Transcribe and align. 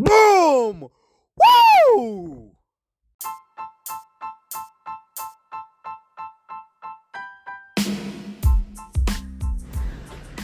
¡Boom! 0.00 0.88
¡Woo! 1.96 2.54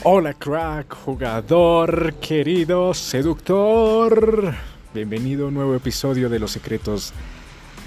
Hola 0.03 0.33
crack, 0.33 0.93
jugador, 0.93 2.15
querido 2.15 2.93
seductor. 2.93 4.53
Bienvenido 4.93 5.45
a 5.45 5.47
un 5.47 5.53
nuevo 5.53 5.73
episodio 5.73 6.27
de 6.27 6.39
Los 6.39 6.51
Secretos 6.51 7.13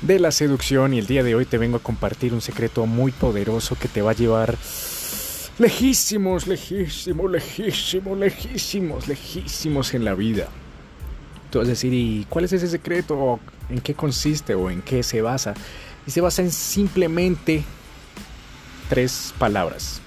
de 0.01 0.19
la 0.21 0.31
Seducción 0.31 0.95
y 0.95 1.01
el 1.01 1.07
día 1.07 1.23
de 1.23 1.35
hoy 1.35 1.45
te 1.45 1.59
vengo 1.59 1.77
a 1.77 1.83
compartir 1.83 2.33
un 2.33 2.41
secreto 2.41 2.87
muy 2.87 3.13
poderoso 3.13 3.77
que 3.79 3.89
te 3.89 4.01
va 4.01 4.13
a 4.13 4.15
llevar 4.15 4.57
lejísimos, 5.59 6.47
lejísimos, 6.47 7.31
lejísimos, 7.31 8.19
lejísimos, 8.19 9.07
lejísimos 9.07 9.93
en 9.93 10.07
la 10.07 10.15
vida. 10.15 10.49
Tú 11.51 11.59
vas 11.59 11.69
a 11.69 11.71
decir, 11.71 11.95
¿y 11.95 12.27
cuál 12.29 12.45
es 12.45 12.53
ese 12.53 12.69
secreto? 12.69 13.41
¿En 13.71 13.81
qué 13.81 13.95
consiste 13.95 14.55
o 14.55 14.71
en 14.71 14.83
qué 14.83 15.03
se 15.03 15.23
basa? 15.23 15.55
Y 16.07 16.11
se 16.11 16.21
basa 16.21 16.43
en 16.43 16.51
simplemente 16.51 17.65
tres 18.89 19.35
palabras. 19.39 20.01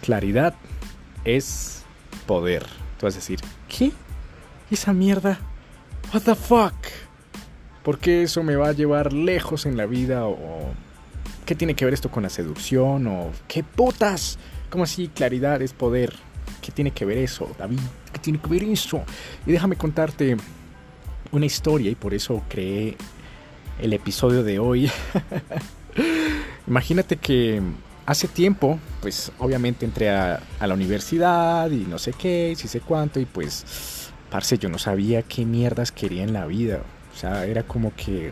Claridad 0.00 0.54
es 1.24 1.82
poder. 2.26 2.64
Tú 2.98 3.06
vas 3.06 3.14
a 3.14 3.18
decir, 3.18 3.40
¿qué? 3.68 3.92
¿Esa 4.70 4.92
mierda? 4.92 5.38
¿What 6.12 6.22
the 6.22 6.34
fuck? 6.34 6.74
¿Por 7.82 7.98
qué 7.98 8.22
eso 8.22 8.42
me 8.42 8.54
va 8.54 8.68
a 8.68 8.72
llevar 8.72 9.12
lejos 9.12 9.66
en 9.66 9.76
la 9.76 9.86
vida? 9.86 10.26
¿O 10.26 10.72
qué 11.46 11.54
tiene 11.54 11.74
que 11.74 11.84
ver 11.84 11.94
esto 11.94 12.10
con 12.10 12.22
la 12.22 12.30
seducción? 12.30 13.06
¿O 13.08 13.30
qué 13.48 13.64
putas? 13.64 14.38
¿Cómo 14.70 14.84
así? 14.84 15.08
Claridad 15.08 15.60
es 15.62 15.72
poder. 15.72 16.14
¿Qué 16.60 16.70
tiene 16.70 16.92
que 16.92 17.04
ver 17.04 17.18
eso, 17.18 17.50
David? 17.58 17.80
¿Qué 18.22 18.30
tiene 18.30 18.38
que 18.38 18.48
ver 18.48 18.62
eso? 18.62 19.02
Y 19.46 19.50
déjame 19.50 19.74
contarte 19.74 20.36
una 21.32 21.44
historia 21.44 21.90
y 21.90 21.96
por 21.96 22.14
eso 22.14 22.40
creé 22.48 22.96
el 23.80 23.92
episodio 23.92 24.44
de 24.44 24.60
hoy. 24.60 24.88
Imagínate 26.68 27.16
que 27.16 27.60
hace 28.06 28.28
tiempo, 28.28 28.78
pues 29.00 29.32
obviamente 29.40 29.84
entré 29.84 30.10
a, 30.10 30.40
la 30.60 30.72
universidad 30.72 31.68
y 31.72 31.84
no 31.84 31.98
sé 31.98 32.12
qué, 32.12 32.54
si 32.56 32.68
sé 32.68 32.78
cuánto, 32.78 33.18
y 33.18 33.24
pues, 33.24 34.12
parce, 34.30 34.56
yo 34.56 34.68
no 34.68 34.78
sabía 34.78 35.22
qué 35.22 35.44
mierdas 35.44 35.90
quería 35.90 36.22
en 36.22 36.32
la 36.32 36.46
vida. 36.46 36.82
O 37.12 37.18
sea, 37.18 37.44
era 37.44 37.64
como 37.64 37.92
que, 37.96 38.30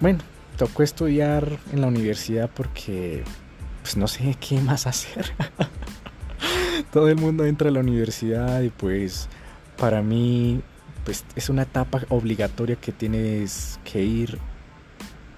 bueno, 0.00 0.18
tocó 0.58 0.82
estudiar 0.82 1.58
en 1.72 1.80
la 1.80 1.86
universidad 1.86 2.50
porque, 2.54 3.24
pues 3.80 3.96
no 3.96 4.06
sé 4.06 4.36
qué 4.38 4.60
más 4.60 4.86
hacer. 4.86 5.32
Todo 6.92 7.08
el 7.08 7.16
mundo 7.16 7.46
entra 7.46 7.70
a 7.70 7.72
la 7.72 7.80
universidad 7.80 8.60
y 8.60 8.68
pues 8.68 9.28
para 9.78 10.02
mí 10.02 10.60
pues 11.04 11.24
es 11.34 11.48
una 11.48 11.62
etapa 11.62 12.02
obligatoria 12.10 12.76
que 12.76 12.92
tienes 12.92 13.80
que 13.82 14.02
ir 14.02 14.38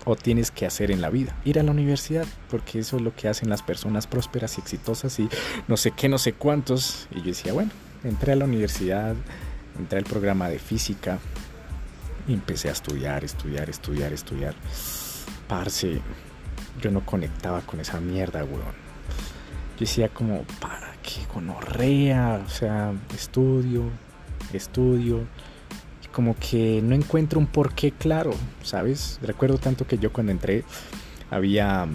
o 0.05 0.17
tienes 0.17 0.51
que 0.51 0.67
hacer 0.67 0.91
en 0.91 1.01
la 1.01 1.11
vida, 1.11 1.35
ir 1.45 1.59
a 1.61 1.63
la 1.63 1.71
universidad, 1.71 2.27
porque 2.51 2.81
eso 2.81 2.97
es 2.97 3.03
lo 3.03 3.15
que 3.15 3.29
hacen 3.29 3.49
las 3.49 3.63
personas 3.63 4.09
prósperas 4.09 4.59
y 4.59 4.63
exitosas 4.63 5.19
y 5.21 5.29
no 5.69 5.77
sé 5.77 5.93
qué, 5.93 6.09
no 6.09 6.19
sé 6.19 6.35
cuántos. 6.35 7.07
Y 7.13 7.19
yo 7.19 7.27
decía, 7.27 7.53
bueno, 7.53 7.71
entré 8.03 8.33
a 8.33 8.37
la 8.37 8.45
universidad, 8.45 9.15
entré 9.79 9.99
al 9.99 10.05
programa 10.05 10.49
de 10.49 10.59
física 10.59 11.19
y 12.27 12.35
empecé 12.35 12.69
a 12.69 12.73
estudiar, 12.73 13.25
estudiar, 13.25 13.71
estudiar, 13.71 14.13
estudiar. 14.13 14.55
Parce, 15.49 16.01
yo 16.83 16.91
no 16.91 17.07
conectaba 17.07 17.61
con 17.63 17.81
esa 17.81 18.01
mierda, 18.01 18.45
weón. 18.45 18.85
Yo 19.75 19.81
decía 19.81 20.09
como, 20.09 20.43
¿para 20.61 20.84
qué 21.05 21.25
gonorrea? 21.33 22.43
O 22.45 22.51
sea, 22.51 22.93
estudio, 23.15 23.85
estudio 24.53 25.21
como 26.15 26.37
que 26.39 26.81
no 26.83 26.95
encuentro 26.95 27.41
un 27.41 27.47
porqué 27.49 27.91
claro, 27.91 28.33
¿sabes? 28.63 29.19
Recuerdo 29.21 29.59
tanto 29.59 29.85
que 29.85 29.99
yo 29.99 30.13
cuando 30.13 30.31
entré 30.31 30.65
había 31.29 31.89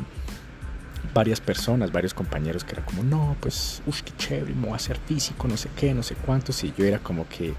varias 1.14 1.40
personas, 1.40 1.94
varios 1.94 2.14
compañeros 2.14 2.66
que 2.66 2.74
era 2.74 2.86
como, 2.86 3.04
no, 3.04 3.38
pues, 3.40 3.82
uff, 3.88 4.02
qué 4.02 4.12
chévere, 4.18 4.54
me 4.54 4.64
voy 4.64 4.74
a 4.74 4.76
hacer 4.76 4.98
físico, 4.98 5.48
no 5.48 5.56
sé 5.56 5.70
qué, 5.76 5.94
no 5.94 6.04
sé 6.04 6.16
cuántos, 6.16 6.62
y 6.66 6.74
yo 6.78 6.84
era 6.84 7.00
como 7.00 7.30
que, 7.30 7.54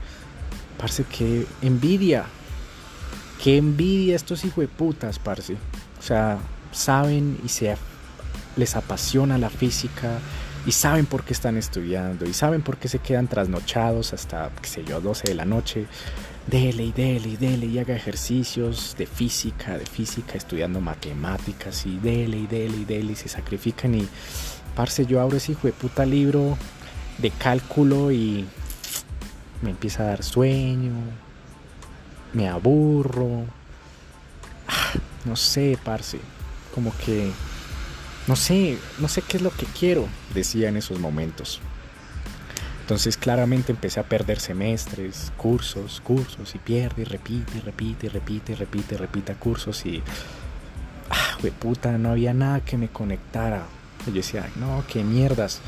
parce, 0.79 1.05
que 1.05 1.47
envidia, 1.63 2.27
que 3.43 3.57
envidia 3.57 4.15
estos 4.15 4.45
hijos 4.45 4.59
de 4.63 4.69
putas, 4.69 5.19
parce. 5.19 5.55
O 5.55 6.03
sea, 6.03 6.39
saben 6.73 7.39
y 7.43 7.49
se 7.49 7.75
les 8.57 8.77
apasiona 8.77 9.39
la 9.39 9.49
física 9.49 10.19
y 10.67 10.73
saben 10.73 11.07
por 11.07 11.25
qué 11.25 11.33
están 11.33 11.57
estudiando 11.57 12.27
y 12.27 12.33
saben 12.33 12.63
por 12.63 12.77
qué 12.77 12.89
se 12.89 12.99
quedan 12.99 13.29
trasnochados 13.29 14.13
hasta, 14.13 14.51
qué 14.61 14.69
sé 14.69 14.85
yo, 14.85 15.01
12 15.01 15.29
de 15.29 15.35
la 15.35 15.45
noche. 15.45 15.87
Dele 16.47 16.85
y 16.85 16.93
dele 16.93 17.29
y 17.29 17.37
dele 17.37 17.67
y 17.67 17.79
haga 17.79 17.95
ejercicios 17.95 18.97
de 18.99 19.07
física, 19.07 19.79
de 19.79 19.87
física, 19.87 20.35
estudiando 20.35 20.81
matemáticas 20.81 21.87
y 21.87 21.99
dele 21.99 22.39
y 22.39 22.47
dele 22.47 22.77
y 22.79 22.85
dele 22.85 23.13
y 23.13 23.17
se 23.17 23.29
sacrifican 23.29 23.95
y 23.95 24.09
parce 24.75 25.07
yo 25.07 25.21
abro 25.21 25.37
ese 25.37 25.53
hijo 25.53 25.67
de 25.67 25.73
puta 25.73 26.05
libro 26.05 26.57
de 27.19 27.31
cálculo 27.31 28.11
y 28.11 28.47
me 29.63 29.71
empieza 29.71 30.03
a 30.03 30.07
dar 30.07 30.23
sueño, 30.23 30.93
me 32.33 32.49
aburro, 32.49 33.45
ah, 34.69 34.93
no 35.25 35.37
sé, 35.37 35.79
parce, 35.85 36.19
como 36.75 36.93
que 37.05 37.31
no 38.27 38.37
sé, 38.37 38.79
no 38.99 39.09
sé 39.09 39.23
qué 39.23 39.39
es 39.39 39.43
lo 39.43 39.51
que 39.51 39.67
quiero, 39.67 40.07
decía 40.35 40.69
en 40.69 40.77
esos 40.77 40.99
momentos. 40.99 41.61
Entonces 42.83 43.17
claramente 43.17 43.71
empecé 43.71 44.01
a 44.01 44.03
perder 44.03 44.41
semestres, 44.41 45.33
cursos, 45.37 46.01
cursos 46.01 46.55
y 46.57 46.59
pierde 46.59 47.03
y 47.03 47.05
repite 47.05 47.61
repite 47.61 48.09
repite 48.09 48.57
repite 48.57 48.95
y 48.95 48.99
repite 48.99 49.35
cursos 49.35 49.87
y 49.87 50.03
ah, 51.09 51.37
güey, 51.41 51.53
puta, 51.53 51.97
no 51.99 52.11
había 52.11 52.35
nada 52.35 52.65
que 52.65 52.77
me 52.77 52.89
conectara. 52.89 53.65
Y 54.07 54.11
yo 54.11 54.17
decía, 54.17 54.51
no, 54.57 54.83
qué 54.89 55.05
mierdas. 55.05 55.61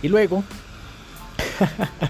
Y 0.00 0.08
luego 0.08 0.42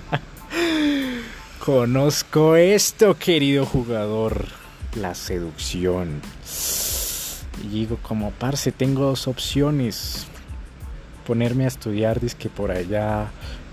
conozco 1.65 2.55
esto, 2.55 3.19
querido 3.19 3.67
jugador, 3.67 4.47
la 4.95 5.17
seducción. 5.17 6.23
Y 7.65 7.69
digo, 7.69 7.99
como 8.03 8.31
parce, 8.31 8.73
tengo 8.73 9.05
dos 9.05 9.29
opciones. 9.29 10.27
Ponerme 11.27 11.65
a 11.65 11.69
estudiar, 11.69 12.21
que 12.21 12.49
por 12.49 12.71
allá 12.71 13.31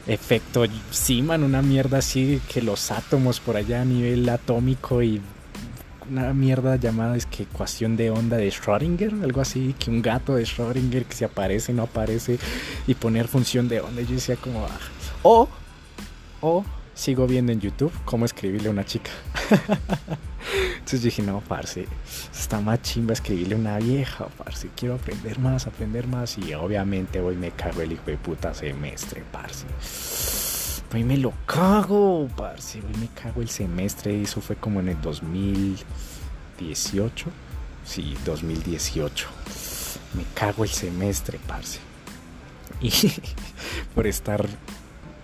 efecto 0.07 0.65
Siman, 0.91 1.43
una 1.43 1.61
mierda 1.61 1.97
así 1.97 2.41
que 2.51 2.61
los 2.61 2.91
átomos 2.91 3.39
por 3.39 3.57
allá 3.57 3.81
a 3.81 3.85
nivel 3.85 4.27
atómico 4.29 5.03
y 5.03 5.21
una 6.09 6.33
mierda 6.33 6.77
llamada 6.77 7.17
es 7.17 7.25
que 7.25 7.43
ecuación 7.43 7.97
de 7.97 8.09
onda 8.09 8.37
de 8.37 8.49
Schrödinger, 8.49 9.23
algo 9.23 9.41
así, 9.41 9.75
que 9.77 9.89
un 9.89 10.01
gato 10.01 10.35
de 10.35 10.43
Schrödinger 10.43 11.03
que 11.03 11.13
se 11.13 11.25
aparece, 11.25 11.73
no 11.73 11.83
aparece 11.83 12.39
y 12.87 12.93
poner 12.93 13.27
función 13.27 13.67
de 13.67 13.81
onda. 13.81 14.01
Yo 14.01 14.15
decía 14.15 14.37
como, 14.37 14.65
ah. 14.65 14.79
o, 15.23 15.49
o 16.39 16.63
sigo 16.93 17.27
viendo 17.27 17.51
en 17.51 17.59
YouTube 17.59 17.91
cómo 18.05 18.25
escribirle 18.25 18.69
a 18.69 18.71
una 18.71 18.85
chica. 18.85 19.11
Entonces 20.87 21.03
dije, 21.03 21.21
no, 21.21 21.41
parce, 21.41 21.85
está 22.33 22.61
más 22.61 22.81
chimba 22.81 23.11
escribirle 23.11 23.55
a 23.55 23.57
una 23.57 23.77
vieja, 23.77 24.27
parce, 24.37 24.69
quiero 24.73 24.95
aprender 24.95 25.37
más, 25.37 25.67
aprender 25.67 26.07
más. 26.07 26.37
Y 26.37 26.53
obviamente 26.53 27.19
hoy 27.19 27.35
me 27.35 27.51
cago 27.51 27.81
el 27.81 27.91
hijo 27.91 28.05
de 28.05 28.15
puta 28.15 28.53
semestre, 28.53 29.21
parce. 29.29 29.65
Hoy 30.93 31.03
me 31.03 31.17
lo 31.17 31.33
cago, 31.45 32.29
parce, 32.37 32.79
hoy 32.79 32.97
me 33.01 33.09
cago 33.21 33.41
el 33.41 33.49
semestre. 33.49 34.21
Eso 34.21 34.39
fue 34.39 34.55
como 34.55 34.79
en 34.79 34.87
el 34.87 35.01
2018. 35.01 37.25
Sí, 37.83 38.15
2018. 38.23 39.27
Me 40.13 40.23
cago 40.33 40.63
el 40.63 40.69
semestre, 40.69 41.37
parce. 41.47 41.79
Y 42.79 42.93
por 43.93 44.07
estar 44.07 44.47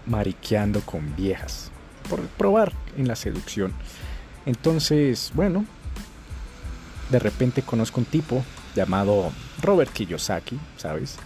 mariqueando 0.07 0.81
con 0.81 1.15
viejas. 1.15 1.71
Por 2.09 2.19
probar 2.19 2.73
en 2.97 3.07
la 3.07 3.15
seducción. 3.15 3.71
Entonces, 4.45 5.31
bueno, 5.35 5.65
de 7.09 7.19
repente 7.19 7.61
conozco 7.61 7.99
un 7.99 8.05
tipo 8.05 8.43
llamado 8.75 9.31
Robert 9.61 9.91
Kiyosaki, 9.91 10.59
¿sabes? 10.77 11.17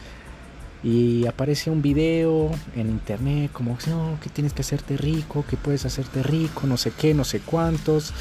Y 0.84 1.26
aparece 1.26 1.72
un 1.72 1.82
video 1.82 2.52
en 2.76 2.90
internet 2.90 3.52
como, 3.52 3.78
no, 3.88 4.18
que 4.22 4.30
tienes 4.30 4.54
que 4.54 4.62
hacerte 4.62 4.96
rico, 4.96 5.44
que 5.50 5.58
puedes 5.58 5.86
hacerte 5.86 6.22
rico, 6.22 6.68
no 6.68 6.78
sé 6.78 6.92
qué, 6.92 7.14
no 7.14 7.24
sé 7.24 7.40
cuántos. 7.40 8.14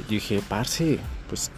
Y 0.00 0.02
yo 0.02 0.08
dije, 0.10 0.42
parce, 0.48 0.98
pues 1.28 1.50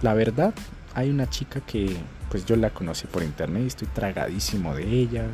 la 0.00 0.14
verdad, 0.14 0.54
hay 0.94 1.10
una 1.10 1.28
chica 1.28 1.60
que 1.60 1.96
pues 2.30 2.44
yo 2.44 2.56
la 2.56 2.70
conocí 2.70 3.06
por 3.06 3.22
internet, 3.22 3.66
estoy 3.66 3.88
tragadísimo 3.88 4.74
de 4.74 4.84
ella, 4.84 5.24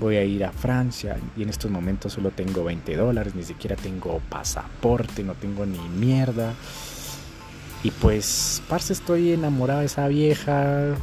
voy 0.00 0.16
a 0.16 0.24
ir 0.24 0.44
a 0.44 0.52
Francia 0.52 1.16
y 1.36 1.42
en 1.42 1.48
estos 1.48 1.70
momentos 1.70 2.12
solo 2.12 2.30
tengo 2.30 2.64
20 2.64 2.94
dólares, 2.96 3.34
ni 3.34 3.42
siquiera 3.42 3.76
tengo 3.76 4.20
pasaporte, 4.28 5.22
no 5.22 5.34
tengo 5.34 5.64
ni 5.64 5.78
mierda. 5.78 6.52
Y 7.82 7.90
pues, 7.90 8.62
parce, 8.68 8.92
estoy 8.92 9.32
enamorada 9.32 9.80
de 9.80 9.86
esa 9.86 10.08
vieja 10.08 10.94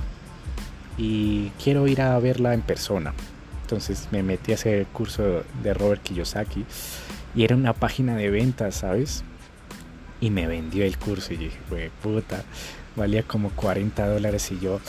y 0.98 1.50
quiero 1.64 1.88
ir 1.88 2.02
a 2.02 2.20
verla 2.20 2.54
en 2.54 2.62
persona. 2.62 3.14
Entonces 3.62 4.08
me 4.12 4.22
metí 4.22 4.52
a 4.52 4.56
ese 4.56 4.86
curso 4.92 5.44
de 5.64 5.74
Robert 5.74 6.04
Kiyosaki 6.04 6.66
y 7.36 7.44
era 7.44 7.56
una 7.56 7.74
página 7.74 8.16
de 8.16 8.30
ventas, 8.30 8.76
¿sabes? 8.76 9.24
y 10.24 10.30
me 10.30 10.48
vendió 10.48 10.86
el 10.86 10.98
curso 10.98 11.34
y 11.34 11.38
dije, 11.38 11.58
güey, 11.70 11.90
puta, 12.02 12.46
valía 12.96 13.24
como 13.24 13.50
40 13.52 14.08
dólares 14.08 14.52
y 14.52 14.60
yo, 14.60 14.80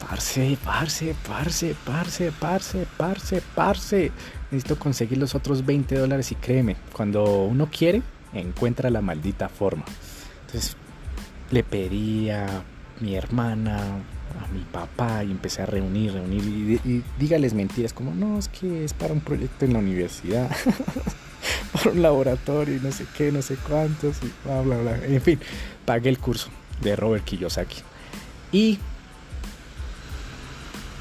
parce, 0.00 0.56
parce, 0.64 1.14
parce, 1.26 1.74
parce, 1.84 2.32
parce, 2.38 2.86
parce, 2.96 3.42
parce, 3.54 4.12
necesito 4.50 4.78
conseguir 4.78 5.18
los 5.18 5.34
otros 5.34 5.64
20 5.64 5.96
dólares 5.96 6.32
y 6.32 6.34
créeme, 6.36 6.76
cuando 6.92 7.44
uno 7.44 7.68
quiere, 7.70 8.02
encuentra 8.32 8.90
la 8.90 9.00
maldita 9.00 9.48
forma. 9.48 9.84
Entonces 10.46 10.76
le 11.50 11.62
pedí 11.62 12.30
a 12.30 12.62
mi 13.00 13.14
hermana, 13.14 13.78
a 13.78 14.52
mi 14.52 14.60
papá 14.60 15.22
y 15.24 15.30
empecé 15.30 15.62
a 15.62 15.66
reunir, 15.66 16.12
reunir 16.12 16.80
y, 16.84 17.02
dígales 17.18 17.54
mentiras 17.54 17.92
como, 17.92 18.14
no, 18.14 18.38
es 18.38 18.48
que 18.48 18.84
es 18.84 18.92
para 18.92 19.12
un 19.12 19.20
proyecto 19.20 19.64
en 19.64 19.74
la 19.74 19.78
universidad. 19.78 20.50
para 21.72 21.90
un 21.90 22.02
laboratorio 22.02 22.76
y 22.76 22.80
no 22.80 22.90
sé 22.90 23.04
qué, 23.16 23.30
no 23.30 23.42
sé 23.42 23.56
cuántos, 23.56 24.16
y 24.22 24.32
bla, 24.44 24.62
bla, 24.62 24.76
bla. 24.78 25.06
En 25.06 25.20
fin, 25.20 25.38
pagué 25.84 26.08
el 26.08 26.18
curso 26.18 26.50
de 26.80 26.96
Robert 26.96 27.24
Kiyosaki. 27.24 27.82
Y, 28.52 28.78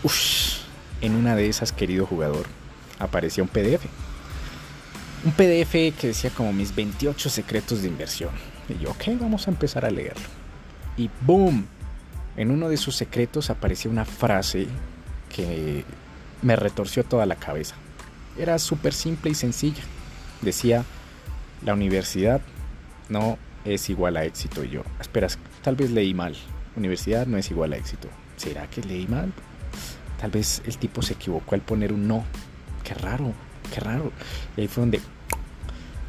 uff, 0.04 0.60
en 1.02 1.16
una 1.16 1.36
de 1.36 1.48
esas, 1.48 1.72
querido 1.72 2.06
jugador, 2.06 2.46
aparecía 3.00 3.44
un 3.44 3.50
PDF. 3.50 3.86
Un 5.26 5.32
PDF 5.32 5.98
que 6.00 6.08
decía 6.08 6.30
como 6.32 6.52
mis 6.52 6.76
28 6.76 7.30
secretos 7.30 7.82
de 7.82 7.88
inversión. 7.88 8.32
Y 8.70 8.84
yo, 8.84 8.92
ok, 8.92 9.04
vamos 9.20 9.48
a 9.48 9.52
empezar 9.52 9.86
a 9.86 9.92
leerlo. 9.92 10.28
Y 10.98 11.10
boom, 11.22 11.66
en 12.38 12.52
uno 12.52 12.70
de 12.70 12.78
sus 12.78 12.96
secretos 12.96 13.50
aparecía 13.50 13.90
una 13.90 14.06
frase 14.06 14.68
que 15.34 15.86
me 16.42 16.56
retorció 16.56 17.04
toda 17.04 17.26
la 17.26 17.36
cabeza. 17.36 17.76
Era 18.38 18.60
súper 18.60 18.94
simple 18.94 19.32
y 19.32 19.36
sencilla 19.36 19.84
decía, 20.44 20.84
la 21.64 21.74
universidad 21.74 22.42
no 23.10 23.38
es 23.66 23.90
igual 23.90 24.18
a 24.18 24.26
éxito. 24.26 24.64
Y 24.64 24.70
yo, 24.70 24.84
espera, 25.00 25.28
tal 25.62 25.76
vez 25.76 25.92
leí 25.92 26.14
mal. 26.14 26.36
Universidad 26.76 27.28
no 27.28 27.38
es 27.38 27.50
igual 27.52 27.74
a 27.74 27.78
éxito. 27.78 28.08
¿Será 28.36 28.68
que 28.70 28.82
leí 28.82 29.08
mal? 29.08 29.32
Tal 30.20 30.32
vez 30.32 30.62
el 30.66 30.78
tipo 30.78 31.02
se 31.02 31.14
equivocó 31.14 31.56
al 31.56 31.62
poner 31.62 31.94
un 31.94 32.08
no. 32.08 32.24
Qué 32.84 32.94
raro, 32.94 33.34
qué 33.74 33.80
raro. 33.80 34.12
Y 34.58 34.62
ahí 34.62 34.68
fue 34.68 34.82
donde 34.82 35.02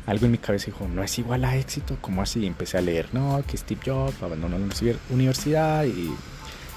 algo 0.07 0.27
en 0.27 0.33
mi 0.33 0.39
cabeza 0.39 0.67
dijo, 0.67 0.87
no 0.87 1.03
es 1.03 1.19
igual 1.19 1.45
a 1.45 1.57
éxito. 1.57 1.97
como 2.01 2.23
así? 2.23 2.47
Empecé 2.47 2.79
a 2.79 2.81
leer, 2.81 3.09
no, 3.13 3.43
que 3.47 3.57
Steve 3.57 3.81
Jobs 3.85 4.23
abandonó 4.23 4.59
la 4.59 4.67
universidad 5.11 5.85
y 5.85 6.13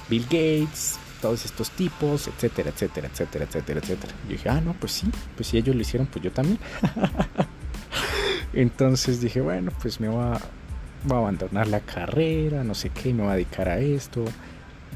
Bill 0.10 0.24
Gates, 0.24 0.98
todos 1.22 1.46
estos 1.46 1.72
tipos, 1.72 2.28
etcétera, 2.28 2.70
etcétera, 2.70 3.08
etcétera, 3.08 3.46
etcétera, 3.46 3.80
etcétera. 3.80 4.14
Y 4.28 4.34
dije, 4.34 4.50
ah, 4.50 4.62
no, 4.62 4.74
pues 4.74 4.94
sí, 4.94 5.08
pues 5.36 5.48
si 5.48 5.58
ellos 5.58 5.76
lo 5.76 5.82
hicieron, 5.82 6.08
pues 6.08 6.24
yo 6.24 6.32
también. 6.32 6.60
Entonces 8.54 9.20
dije, 9.20 9.42
bueno, 9.42 9.72
pues 9.82 10.00
me 10.00 10.08
voy 10.08 10.24
a, 10.24 10.40
abandonar 11.10 11.68
la 11.68 11.80
carrera, 11.80 12.64
no 12.64 12.76
sé 12.76 12.90
qué, 12.90 13.14
me 13.14 13.24
voy 13.24 13.32
a 13.32 13.36
dedicar 13.36 13.70
a 13.70 13.80
esto, 13.80 14.26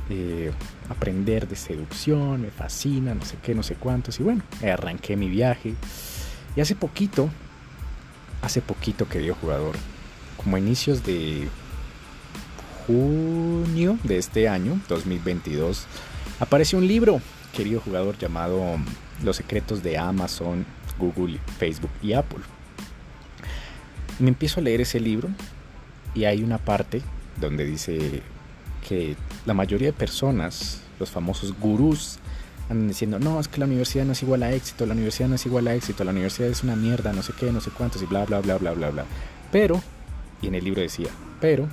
eh, 0.09 0.51
aprender 0.89 1.47
de 1.47 1.55
seducción, 1.55 2.41
me 2.41 2.51
fascina, 2.51 3.13
no 3.13 3.23
sé 3.25 3.37
qué, 3.41 3.55
no 3.55 3.63
sé 3.63 3.75
cuántos. 3.75 4.19
Y 4.19 4.23
bueno, 4.23 4.43
arranqué 4.63 5.15
mi 5.15 5.29
viaje. 5.29 5.75
Y 6.55 6.61
hace 6.61 6.75
poquito, 6.75 7.29
hace 8.41 8.61
poquito 8.61 9.07
que 9.07 9.19
dio 9.19 9.35
jugador, 9.35 9.75
como 10.37 10.55
a 10.55 10.59
inicios 10.59 11.05
de 11.05 11.47
junio 12.87 13.97
de 14.03 14.17
este 14.17 14.49
año, 14.49 14.79
2022, 14.89 15.85
apareció 16.39 16.77
un 16.77 16.87
libro, 16.87 17.21
querido 17.53 17.79
jugador, 17.79 18.17
llamado 18.17 18.61
Los 19.23 19.37
secretos 19.37 19.81
de 19.83 19.97
Amazon, 19.97 20.65
Google, 20.99 21.39
Facebook 21.57 21.91
y 22.01 22.13
Apple 22.13 22.41
me 24.21 24.29
empiezo 24.29 24.59
a 24.59 24.63
leer 24.63 24.81
ese 24.81 24.99
libro 24.99 25.29
y 26.13 26.25
hay 26.25 26.43
una 26.43 26.57
parte 26.57 27.01
donde 27.39 27.65
dice 27.65 28.21
que 28.87 29.15
la 29.45 29.53
mayoría 29.53 29.87
de 29.87 29.93
personas, 29.93 30.81
los 30.99 31.09
famosos 31.09 31.57
gurús, 31.59 32.19
andan 32.69 32.87
diciendo, 32.87 33.19
no, 33.19 33.39
es 33.39 33.47
que 33.47 33.59
la 33.59 33.65
universidad 33.65 34.05
no 34.05 34.13
es 34.13 34.23
igual 34.23 34.43
a 34.43 34.51
éxito, 34.51 34.85
la 34.85 34.93
universidad 34.93 35.29
no 35.29 35.35
es 35.35 35.45
igual 35.45 35.67
a 35.67 35.75
éxito, 35.75 36.03
la 36.03 36.11
universidad 36.11 36.49
es 36.49 36.63
una 36.63 36.75
mierda, 36.75 37.13
no 37.13 37.21
sé 37.21 37.33
qué, 37.37 37.51
no 37.51 37.61
sé 37.61 37.69
cuántos 37.71 38.01
y 38.01 38.05
bla, 38.05 38.25
bla, 38.25 38.39
bla, 38.39 38.57
bla, 38.57 38.71
bla, 38.71 38.89
bla. 38.89 39.05
Pero, 39.51 39.81
y 40.41 40.47
en 40.47 40.55
el 40.55 40.63
libro 40.63 40.81
decía, 40.81 41.09
pero 41.39 41.67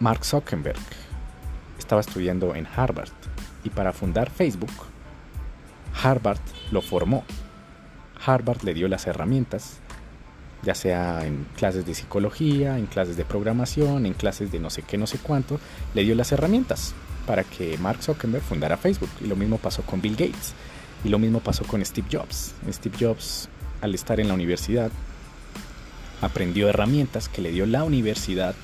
Mark 0.00 0.24
Zuckerberg 0.24 0.80
estaba 1.78 2.00
estudiando 2.00 2.54
en 2.54 2.66
Harvard 2.66 3.10
y 3.64 3.70
para 3.70 3.92
fundar 3.92 4.30
Facebook, 4.30 4.72
Harvard 6.02 6.40
lo 6.70 6.82
formó. 6.82 7.24
Harvard 8.24 8.62
le 8.62 8.74
dio 8.74 8.88
las 8.88 9.06
herramientas 9.06 9.81
ya 10.62 10.74
sea 10.74 11.26
en 11.26 11.46
clases 11.56 11.84
de 11.84 11.94
psicología, 11.94 12.78
en 12.78 12.86
clases 12.86 13.16
de 13.16 13.24
programación, 13.24 14.06
en 14.06 14.14
clases 14.14 14.52
de 14.52 14.60
no 14.60 14.70
sé 14.70 14.82
qué, 14.82 14.96
no 14.96 15.06
sé 15.06 15.18
cuánto, 15.18 15.58
le 15.94 16.04
dio 16.04 16.14
las 16.14 16.32
herramientas 16.32 16.94
para 17.26 17.44
que 17.44 17.76
Mark 17.78 18.02
Zuckerberg 18.02 18.42
fundara 18.42 18.76
Facebook. 18.76 19.10
Y 19.20 19.26
lo 19.26 19.36
mismo 19.36 19.58
pasó 19.58 19.82
con 19.82 20.00
Bill 20.00 20.16
Gates. 20.16 20.54
Y 21.04 21.08
lo 21.08 21.18
mismo 21.18 21.40
pasó 21.40 21.64
con 21.64 21.84
Steve 21.84 22.06
Jobs. 22.10 22.54
Steve 22.70 22.96
Jobs, 22.98 23.48
al 23.80 23.94
estar 23.94 24.20
en 24.20 24.28
la 24.28 24.34
universidad, 24.34 24.90
aprendió 26.20 26.68
herramientas 26.68 27.28
que 27.28 27.42
le 27.42 27.50
dio 27.50 27.66
la 27.66 27.82
universidad, 27.82 28.54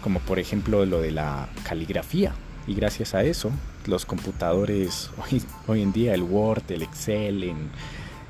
como 0.00 0.20
por 0.20 0.38
ejemplo 0.38 0.86
lo 0.86 1.00
de 1.00 1.10
la 1.10 1.48
caligrafía. 1.64 2.34
Y 2.68 2.74
gracias 2.74 3.14
a 3.14 3.24
eso, 3.24 3.50
los 3.86 4.06
computadores 4.06 5.10
hoy, 5.30 5.42
hoy 5.66 5.82
en 5.82 5.92
día, 5.92 6.14
el 6.14 6.22
Word, 6.22 6.70
el 6.70 6.82
Excel, 6.82 7.42
en, 7.42 7.70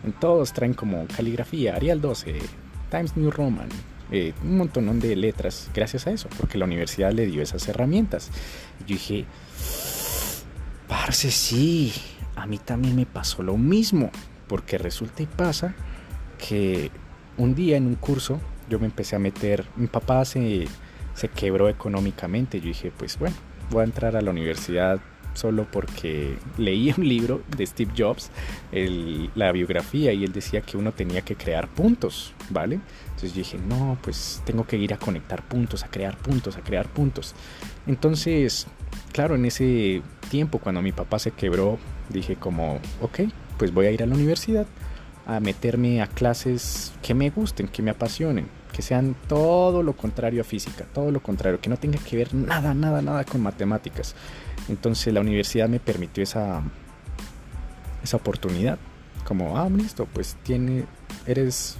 en 0.05 0.13
todos 0.19 0.55
traen 0.55 0.73
como 0.73 1.07
caligrafía, 1.15 1.77
Arial 1.77 2.01
12, 2.01 2.41
Times 2.93 3.17
New 3.17 3.31
Roman, 3.31 3.71
eh, 4.11 4.35
un 4.43 4.59
montón 4.59 5.01
de 5.01 5.17
letras 5.17 5.71
gracias 5.73 6.07
a 6.07 6.11
eso, 6.11 6.29
porque 6.37 6.59
la 6.59 6.67
universidad 6.67 7.11
le 7.11 7.25
dio 7.25 7.41
esas 7.41 7.67
herramientas. 7.67 8.31
Y 8.81 8.83
yo 8.83 8.95
dije, 8.97 9.25
parce, 10.89 11.31
sí, 11.31 11.95
a 12.37 12.47
mí 12.47 12.59
también 12.59 12.95
me 12.95 13.07
pasó 13.07 13.43
lo 13.43 13.57
mismo, 13.57 14.11
porque 14.47 14.77
resulta 14.77 15.23
y 15.23 15.27
pasa 15.27 15.75
que 16.37 16.91
un 17.39 17.55
día 17.55 17.79
en 17.79 17.87
un 17.87 17.95
curso 17.95 18.39
yo 18.69 18.79
me 18.79 18.85
empecé 18.85 19.17
a 19.17 19.19
meter, 19.19 19.65
mi 19.77 19.87
papá 19.87 20.23
se, 20.27 20.67
se 21.15 21.29
quebró 21.29 21.71
económicamente, 21.71 22.61
yo 22.61 22.67
dije, 22.67 22.93
pues 22.95 23.19
bueno, 23.19 23.37
voy 23.71 23.81
a 23.81 23.85
entrar 23.85 24.17
a 24.17 24.21
la 24.21 24.31
universidad 24.31 25.01
solo 25.35 25.67
porque 25.71 26.37
leí 26.59 26.95
un 26.97 27.09
libro 27.09 27.43
de 27.57 27.67
Steve 27.67 27.93
Jobs, 27.97 28.31
la 29.35 29.53
biografía, 29.53 30.13
y 30.13 30.25
él 30.25 30.33
decía 30.33 30.61
que 30.61 30.77
uno 30.77 30.93
tenía 30.93 31.23
que 31.23 31.37
crear 31.37 31.69
puntos, 31.69 32.35
¿vale? 32.51 32.81
Entonces 33.07 33.35
dije, 33.35 33.59
no, 33.59 33.99
pues 34.03 34.43
tengo 34.45 34.67
que 34.67 34.77
ir 34.77 34.93
a 34.93 34.99
conectar 34.99 35.43
puntos, 35.47 35.85
a 35.85 35.89
crear 35.89 36.17
puntos, 36.17 36.57
a 36.57 36.61
crear 36.61 36.89
puntos. 36.89 37.35
Entonces, 37.87 38.67
claro, 39.13 39.35
en 39.35 39.45
ese 39.45 40.03
tiempo, 40.31 40.59
cuando 40.59 40.83
mi 40.83 40.93
papá 40.93 41.19
se 41.19 41.31
quebró, 41.31 41.79
dije 42.09 42.37
como, 42.37 42.81
ok, 43.01 43.21
pues 43.59 43.73
voy 43.73 43.87
a 43.87 43.91
ir 43.91 44.03
a 44.03 44.07
la 44.07 44.15
universidad 44.15 44.67
a 45.25 45.39
meterme 45.39 46.03
a 46.03 46.09
clases 46.09 46.93
que 47.01 47.15
me 47.15 47.31
gusten, 47.31 47.69
que 47.69 47.81
me 47.81 47.93
apasionen, 47.93 48.49
que 48.73 48.83
sean 48.83 49.15
todo 49.29 49.85
lo 49.85 49.93
contrario 49.95 50.41
a 50.41 50.45
física, 50.45 50.85
todo 50.93 51.13
lo 51.13 51.23
contrario, 51.23 51.61
que 51.61 51.71
no 51.71 51.77
tenga 51.77 51.99
que 52.01 52.17
ver 52.17 52.35
nada, 52.35 52.75
nada, 52.75 53.03
nada 53.03 53.23
con 53.25 53.41
matemáticas. 53.41 54.17
Entonces 54.69 55.13
la 55.13 55.21
universidad 55.21 55.69
me 55.69 55.81
permitió 55.81 56.23
esa, 56.23 56.63
esa 58.03 58.17
oportunidad. 58.17 58.79
Como, 59.25 59.57
ah, 59.59 59.69
listo, 59.69 60.07
pues 60.13 60.37
tiene, 60.43 60.85
eres, 61.27 61.77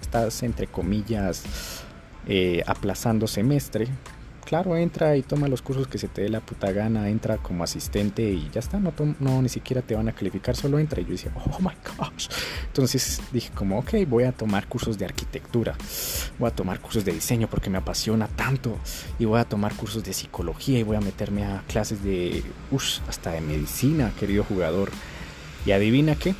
estás 0.00 0.42
entre 0.42 0.66
comillas 0.66 1.82
eh, 2.26 2.62
aplazando 2.66 3.26
semestre, 3.26 3.88
claro, 4.46 4.76
entra 4.76 5.16
y 5.16 5.22
toma 5.22 5.48
los 5.48 5.60
cursos 5.60 5.88
que 5.88 5.98
se 5.98 6.08
te 6.08 6.22
dé 6.22 6.28
la 6.28 6.40
puta 6.40 6.70
gana, 6.72 7.10
entra 7.10 7.36
como 7.36 7.64
asistente 7.64 8.22
y 8.22 8.48
ya 8.52 8.60
está, 8.60 8.78
no, 8.78 9.42
ni 9.42 9.48
siquiera 9.48 9.82
te 9.82 9.94
van 9.94 10.08
a 10.08 10.12
calificar, 10.12 10.56
solo 10.56 10.78
entra. 10.78 11.00
Y 11.00 11.04
yo 11.04 11.10
decía, 11.10 11.32
oh 11.34 11.58
my 11.60 11.74
gosh. 11.98 12.28
Entonces 12.66 13.20
dije 13.32 13.50
como, 13.54 13.78
ok, 13.80 13.94
voy 14.08 14.24
a 14.24 14.32
tomar 14.32 14.68
cursos 14.68 14.96
de 14.96 15.04
arquitectura, 15.04 15.76
voy 16.38 16.48
a 16.48 16.54
tomar 16.54 16.80
cursos 16.80 17.04
de 17.04 17.12
diseño 17.12 17.48
porque 17.50 17.68
me 17.68 17.78
apasiona 17.78 18.28
tanto 18.28 18.78
y 19.18 19.24
voy 19.24 19.40
a 19.40 19.44
tomar 19.44 19.74
cursos 19.74 20.04
de 20.04 20.12
psicología 20.12 20.78
y 20.78 20.84
voy 20.84 20.96
a 20.96 21.00
meterme 21.00 21.44
a 21.44 21.62
clases 21.66 22.02
de, 22.02 22.42
uff, 22.70 23.00
hasta 23.08 23.32
de 23.32 23.40
medicina, 23.40 24.12
querido 24.18 24.44
jugador. 24.44 24.90
Y 25.66 25.72
adivina 25.72 26.14
qué, 26.14 26.36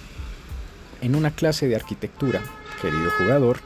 en 1.03 1.17
una 1.17 1.33
clase 1.33 1.67
de 1.67 1.75
arquitectura, 1.75 2.41
querido 2.81 3.11
jugador, 3.19 3.59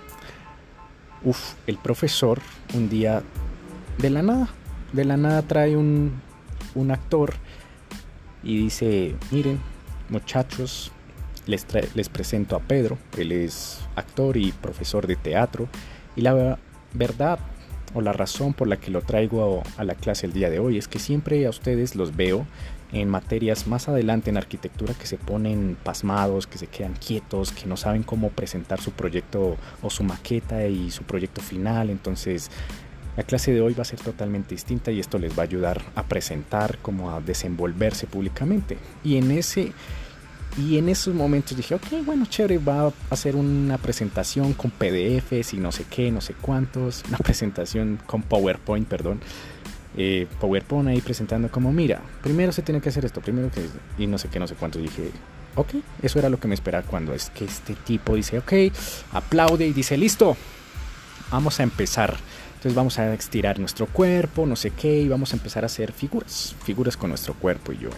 uff, 1.23 1.53
el 1.67 1.77
profesor 1.77 2.41
un 2.73 2.89
día 2.89 3.23
de 3.99 4.11
la 4.11 4.23
nada. 4.23 4.49
De 4.93 5.05
la 5.05 5.17
nada 5.17 5.43
trae 5.43 5.77
un, 5.77 6.21
un 6.75 6.91
actor 6.91 7.35
y 8.43 8.57
dice, 8.57 9.15
miren, 9.31 9.61
muchachos, 10.09 10.93
les, 11.47 11.67
les 11.95 12.09
presento 12.09 12.57
a 12.57 12.61
Pedro, 12.61 12.99
él 13.17 13.33
es 13.33 13.81
actor 13.97 14.37
y 14.37 14.53
profesor 14.53 15.07
de 15.07 15.17
teatro, 15.17 15.69
y 16.17 16.23
la 16.23 16.59
verdad 16.95 17.39
o 17.95 18.01
la 18.01 18.13
razón 18.13 18.55
por 18.55 18.69
la 18.69 18.77
que 18.77 18.91
lo 18.91 19.03
traigo 19.03 19.63
a, 19.77 19.85
la 19.85 19.95
clase 19.95 20.27
el 20.27 20.33
día 20.33 20.49
de 20.49 20.61
hoy 20.61 20.79
es 20.79 20.87
que 20.87 20.99
siempre 20.99 21.45
a 21.47 21.51
ustedes 21.51 21.97
los 21.97 22.17
veo 22.17 22.47
en 22.93 23.09
materias 23.09 23.67
más 23.67 23.89
adelante 23.89 24.31
en 24.31 24.37
arquitectura 24.37 24.95
que 24.95 25.07
se 25.07 25.17
ponen 25.17 25.77
pasmados, 25.83 26.47
que 26.47 26.59
se 26.59 26.67
quedan 26.67 26.95
quietos, 26.95 27.53
que 27.53 27.67
no 27.67 27.77
saben 27.77 28.03
cómo 28.03 28.31
presentar 28.31 28.81
su 28.81 28.93
proyecto 28.93 29.57
o 29.83 29.91
su 29.91 30.03
maqueta 30.03 30.67
y 30.67 30.91
su 30.91 31.05
proyecto 31.05 31.41
final. 31.41 31.91
Entonces, 31.91 32.51
la 33.17 33.23
clase 33.23 33.53
de 33.53 33.61
hoy 33.61 33.75
va 33.75 33.83
a 33.83 33.87
ser 33.87 34.01
totalmente 34.01 34.55
distinta 34.55 34.91
y 34.91 35.01
esto 35.01 35.19
les 35.19 35.37
va 35.39 35.43
a 35.43 35.47
ayudar 35.47 35.83
a 35.95 36.05
presentar, 36.05 36.79
como 36.79 37.11
a 37.11 37.21
desenvolverse 37.21 38.07
públicamente. 38.07 38.79
Y 39.05 39.17
en 39.17 39.31
ese 39.31 39.73
y 40.59 40.79
en 40.79 40.89
esos 40.89 41.15
momentos 41.15 41.57
dije, 41.57 41.75
ok, 41.77 42.05
bueno, 42.05 42.27
chévere, 42.27 42.59
va 42.59 42.87
a 42.87 42.93
hacer 43.11 43.37
una 43.37 43.79
presentación 43.79 44.53
con 44.55 44.71
PDFs 44.71 45.55
y 45.55 45.59
no 45.59 45.71
sé 45.71 45.85
qué, 45.89 46.11
no 46.11 46.21
sé 46.21 46.35
cuántos, 46.35 47.05
una 47.09 47.19
presentación 47.25 48.01
con 48.05 48.23
PowerPoint, 48.23 48.89
perdón, 48.89 49.21
eh, 49.97 50.27
PowerPoint 50.41 50.89
ahí 50.89 51.01
presentando 51.01 51.51
como, 51.51 51.73
mira, 51.73 52.03
primero 52.23 52.53
se 52.53 52.63
tiene 52.63 52.81
que 52.81 52.89
hacer 52.89 53.05
esto, 53.05 53.21
primero 53.21 53.51
que... 53.51 53.65
Y 54.03 54.07
no 54.07 54.19
sé 54.19 54.29
qué, 54.29 54.39
no 54.39 54.47
sé 54.47 54.55
cuánto. 54.55 54.79
Dije, 54.79 55.11
ok, 55.57 55.75
eso 56.03 56.19
era 56.19 56.29
lo 56.29 56.39
que 56.39 56.49
me 56.49 56.55
esperaba 56.55 56.87
cuando 56.87 57.15
es 57.15 57.31
que 57.31 57.45
este 57.45 57.75
tipo 57.75 58.15
dice, 58.15 58.39
ok, 58.39 58.53
aplaude 59.13 59.67
y 59.67 59.73
dice, 59.73 59.97
listo, 59.97 60.37
vamos 61.31 61.61
a 61.61 61.63
empezar. 61.63 62.17
Entonces 62.61 62.75
vamos 62.75 62.99
a 62.99 63.15
estirar 63.15 63.59
nuestro 63.59 63.87
cuerpo, 63.87 64.45
no 64.45 64.55
sé 64.55 64.73
qué, 64.73 65.01
y 65.01 65.09
vamos 65.09 65.33
a 65.33 65.37
empezar 65.37 65.63
a 65.63 65.67
hacer 65.67 65.93
figuras, 65.93 66.55
figuras 66.63 66.95
con 66.95 67.09
nuestro 67.09 67.33
cuerpo. 67.33 67.73
Y 67.73 67.79
yo, 67.79 67.89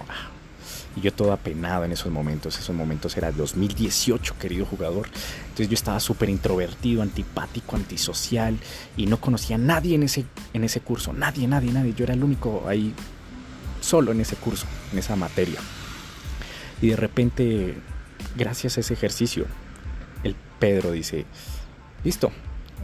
y 0.94 1.00
yo 1.00 1.12
todo 1.12 1.32
apenado 1.32 1.84
en 1.84 1.90
esos 1.90 2.12
momentos. 2.12 2.56
Esos 2.56 2.72
momentos 2.72 3.16
era 3.16 3.32
2018, 3.32 4.38
querido 4.38 4.64
jugador. 4.64 5.08
Entonces 5.48 5.68
yo 5.68 5.74
estaba 5.74 5.98
súper 5.98 6.28
introvertido, 6.28 7.02
antipático, 7.02 7.74
antisocial 7.74 8.56
y 8.96 9.06
no 9.06 9.20
conocía 9.20 9.56
a 9.56 9.58
nadie 9.58 9.96
en 9.96 10.04
ese, 10.04 10.26
en 10.52 10.62
ese 10.62 10.78
curso. 10.78 11.12
Nadie, 11.12 11.48
nadie, 11.48 11.72
nadie. 11.72 11.92
Yo 11.94 12.04
era 12.04 12.14
el 12.14 12.22
único 12.22 12.62
ahí 12.68 12.94
solo 13.80 14.12
en 14.12 14.20
ese 14.20 14.36
curso, 14.36 14.66
en 14.92 15.00
esa 15.00 15.16
materia. 15.16 15.58
Y 16.80 16.90
de 16.90 16.96
repente, 16.96 17.74
gracias 18.36 18.76
a 18.76 18.80
ese 18.80 18.94
ejercicio, 18.94 19.46
el 20.22 20.36
Pedro 20.60 20.92
dice, 20.92 21.26
listo, 22.04 22.30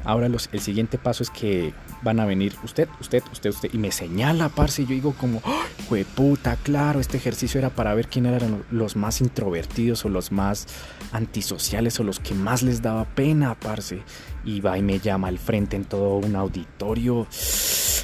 ahora 0.05 0.27
el 0.27 0.61
siguiente 0.61 0.99
paso 0.99 1.23
es 1.23 1.31
que 1.31 1.75
van 2.03 2.21
a 2.21 2.27
venir 2.27 2.55
usted, 2.65 2.89
usted, 3.01 3.23
usted, 3.33 3.51
usted. 3.51 3.71
Y 3.73 3.79
me 3.79 3.93
señala, 3.93 4.49
parce. 4.49 4.83
Y 4.83 4.87
yo 4.87 4.95
digo 4.95 5.15
como, 5.19 5.43
¡Jue 5.89 6.05
puta, 6.05 6.57
claro, 6.57 7.01
este 7.01 7.17
ejercicio 7.17 7.59
era 7.59 7.71
para 7.71 7.95
ver 7.95 8.09
quién 8.09 8.27
eran 8.27 8.63
los 8.71 8.95
más 8.95 9.21
introvertidos 9.21 10.05
o 10.05 10.11
los 10.11 10.33
más 10.33 10.67
antisociales 11.13 11.99
o 11.99 12.05
los 12.05 12.21
que 12.21 12.35
más 12.35 12.63
les 12.63 12.83
daba 12.83 13.07
pena, 13.07 13.55
parce. 13.55 14.03
Y 14.45 14.61
va 14.61 14.77
y 14.77 14.83
me 14.83 14.99
llama 14.99 15.29
al 15.29 15.39
frente 15.39 15.77
en 15.77 15.85
todo 15.85 16.17
un 16.17 16.37
auditorio, 16.37 17.27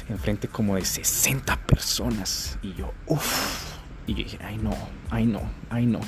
enfrente 0.09 0.47
como 0.47 0.75
de 0.75 0.85
60 0.85 1.57
personas. 1.67 2.57
Y 2.63 2.73
yo, 2.73 2.91
uff. 3.05 3.75
Y 4.07 4.13
yo 4.13 4.23
dije, 4.23 4.39
ay 4.43 4.57
no, 4.57 4.75
ay 5.09 5.25
no, 5.25 5.41
ay 5.69 5.85
no. 5.85 5.99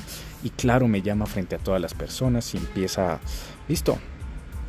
Y 0.42 0.50
claro, 0.50 0.86
me 0.88 1.02
llama 1.02 1.26
frente 1.26 1.56
a 1.56 1.58
todas 1.58 1.80
las 1.80 1.94
personas 1.94 2.54
y 2.54 2.58
empieza, 2.58 3.18
listo, 3.68 3.98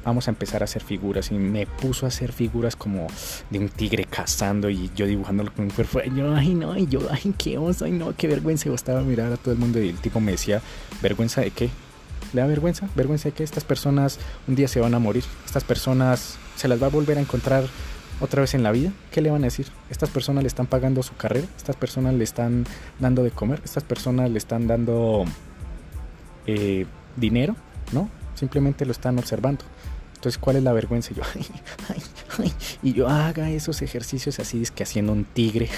vamos 0.03 0.27
a 0.27 0.32
empezar 0.32 0.62
a 0.62 0.65
hacer 0.65 0.84
figuras. 0.84 1.32
Y 1.32 1.36
me 1.36 1.65
puso 1.65 2.06
a 2.06 2.10
hacer 2.10 2.32
figuras 2.32 2.75
como 2.75 3.08
de 3.50 3.60
un 3.60 3.70
tigre 3.70 4.06
cazando 4.06 4.70
y 4.70 4.89
yo 4.96 5.06
dibujándolo 5.06 5.53
con 5.53 5.65
un 5.65 5.72
cuerpo. 5.72 6.01
Yo, 6.15 6.34
ay, 6.36 6.53
no, 6.53 6.77
y 6.77 6.88
yo, 6.88 7.01
ay, 7.12 7.34
qué 7.38 7.58
oso, 7.58 7.86
ay, 7.86 7.91
no, 7.91 8.15
qué 8.15 8.27
vergüenza. 8.27 8.65
Yo 8.65 8.75
estaba 8.75 9.01
mirar 9.01 9.32
a 9.32 9.38
todo 9.38 9.53
el 9.53 9.60
mundo 9.60 9.82
y 9.82 9.89
el 9.89 9.98
tipo 9.98 10.20
me 10.20 10.32
decía, 10.32 10.62
¿vergüenza 11.01 11.41
de 11.41 11.51
qué? 11.51 11.70
¿Le 12.34 12.41
da 12.41 12.48
vergüenza? 12.48 12.88
¿Vergüenza 12.96 13.29
de 13.29 13.34
que 13.34 13.44
estas 13.44 13.63
personas 13.63 14.20
un 14.48 14.56
día 14.56 14.68
se 14.68 14.79
van 14.79 14.94
a 14.94 15.00
morir? 15.00 15.24
¿Estas 15.46 15.63
personas 15.63 16.38
se 16.56 16.68
las 16.68 16.82
va 16.82 16.88
a 16.88 16.89
volver 16.89 17.18
a 17.18 17.22
encontrar 17.22 17.63
otra 18.22 18.41
vez 18.41 18.53
en 18.53 18.63
la 18.63 18.72
vida? 18.72 18.91
¿Qué 19.12 19.22
le 19.22 19.32
van 19.32 19.41
a 19.41 19.46
decir? 19.46 19.68
¿Estas 19.89 20.10
personas 20.10 20.44
le 20.44 20.48
están 20.48 20.68
pagando 20.68 21.01
su 21.01 21.15
carrera? 21.15 21.48
¿Estas 21.58 21.75
personas 21.75 22.13
le 22.13 22.24
están 22.24 22.65
dando 23.00 23.24
de 23.24 23.32
comer? 23.32 23.62
¿Estas 23.63 23.84
personas 23.84 24.29
le 24.29 24.38
están 24.38 24.68
dando 24.68 25.25
eh, 26.46 26.86
dinero? 27.15 27.56
¿No? 27.91 28.10
Simplemente 28.36 28.86
lo 28.86 28.91
están 28.91 29.18
observando. 29.18 29.65
Entonces, 30.20 30.38
¿cuál 30.38 30.58
es 30.58 30.64
la 30.64 30.74
vergüenza? 30.74 31.14
Y 31.14 31.16
yo, 31.16 31.24
ay, 31.34 31.46
ay, 31.88 32.04
ay. 32.40 32.54
Y 32.84 32.92
yo 32.92 33.08
haga 33.08 33.50
esos 33.52 33.82
ejercicios 33.82 34.38
así, 34.40 34.62
es 34.62 34.70
que 34.70 34.84
haciendo 34.84 35.14
un 35.14 35.24
tigre, 35.24 35.70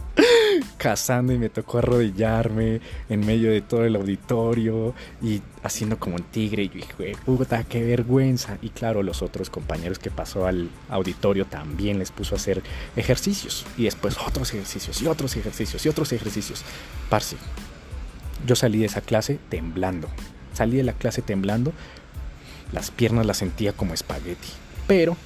cazando 0.76 1.32
y 1.32 1.38
me 1.38 1.48
tocó 1.48 1.78
arrodillarme 1.78 2.82
en 3.08 3.24
medio 3.24 3.50
de 3.50 3.62
todo 3.62 3.86
el 3.86 3.96
auditorio 3.96 4.94
y 5.22 5.40
haciendo 5.62 5.98
como 5.98 6.16
un 6.16 6.24
tigre. 6.24 6.64
Y 6.64 6.68
yo 6.68 6.74
dije, 6.74 7.16
puta, 7.24 7.64
qué 7.64 7.82
vergüenza. 7.82 8.58
Y 8.60 8.68
claro, 8.68 9.02
los 9.02 9.22
otros 9.22 9.48
compañeros 9.48 9.98
que 9.98 10.10
pasó 10.10 10.46
al 10.46 10.68
auditorio 10.90 11.46
también 11.46 11.98
les 11.98 12.10
puso 12.10 12.34
a 12.34 12.36
hacer 12.36 12.62
ejercicios. 12.96 13.64
Y 13.78 13.84
después 13.84 14.18
otros 14.18 14.52
ejercicios 14.52 15.00
y 15.00 15.06
otros 15.06 15.34
ejercicios 15.38 15.86
y 15.86 15.88
otros 15.88 16.12
ejercicios. 16.12 16.64
Parce, 17.08 17.38
yo 18.46 18.54
salí 18.56 18.80
de 18.80 18.86
esa 18.86 19.00
clase 19.00 19.38
temblando. 19.48 20.06
Salí 20.52 20.76
de 20.76 20.82
la 20.82 20.92
clase 20.92 21.22
temblando 21.22 21.72
las 22.72 22.90
piernas 22.90 23.26
las 23.26 23.38
sentía 23.38 23.72
como 23.72 23.94
espagueti. 23.94 24.48
Pero 24.86 25.16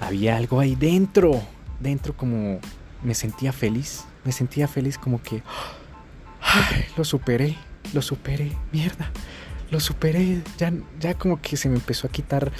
había 0.00 0.36
algo 0.36 0.60
ahí 0.60 0.74
dentro. 0.74 1.42
Dentro 1.80 2.16
como 2.16 2.60
me 3.02 3.14
sentía 3.14 3.52
feliz. 3.52 4.04
Me 4.24 4.32
sentía 4.32 4.68
feliz 4.68 4.98
como 4.98 5.22
que... 5.22 5.42
lo 6.96 7.04
superé. 7.04 7.56
Lo 7.92 8.02
superé. 8.02 8.52
Mierda. 8.72 9.10
Lo 9.70 9.80
superé. 9.80 10.42
Ya, 10.58 10.72
ya 11.00 11.14
como 11.14 11.40
que 11.40 11.56
se 11.56 11.68
me 11.68 11.76
empezó 11.76 12.06
a 12.06 12.10
quitar 12.10 12.52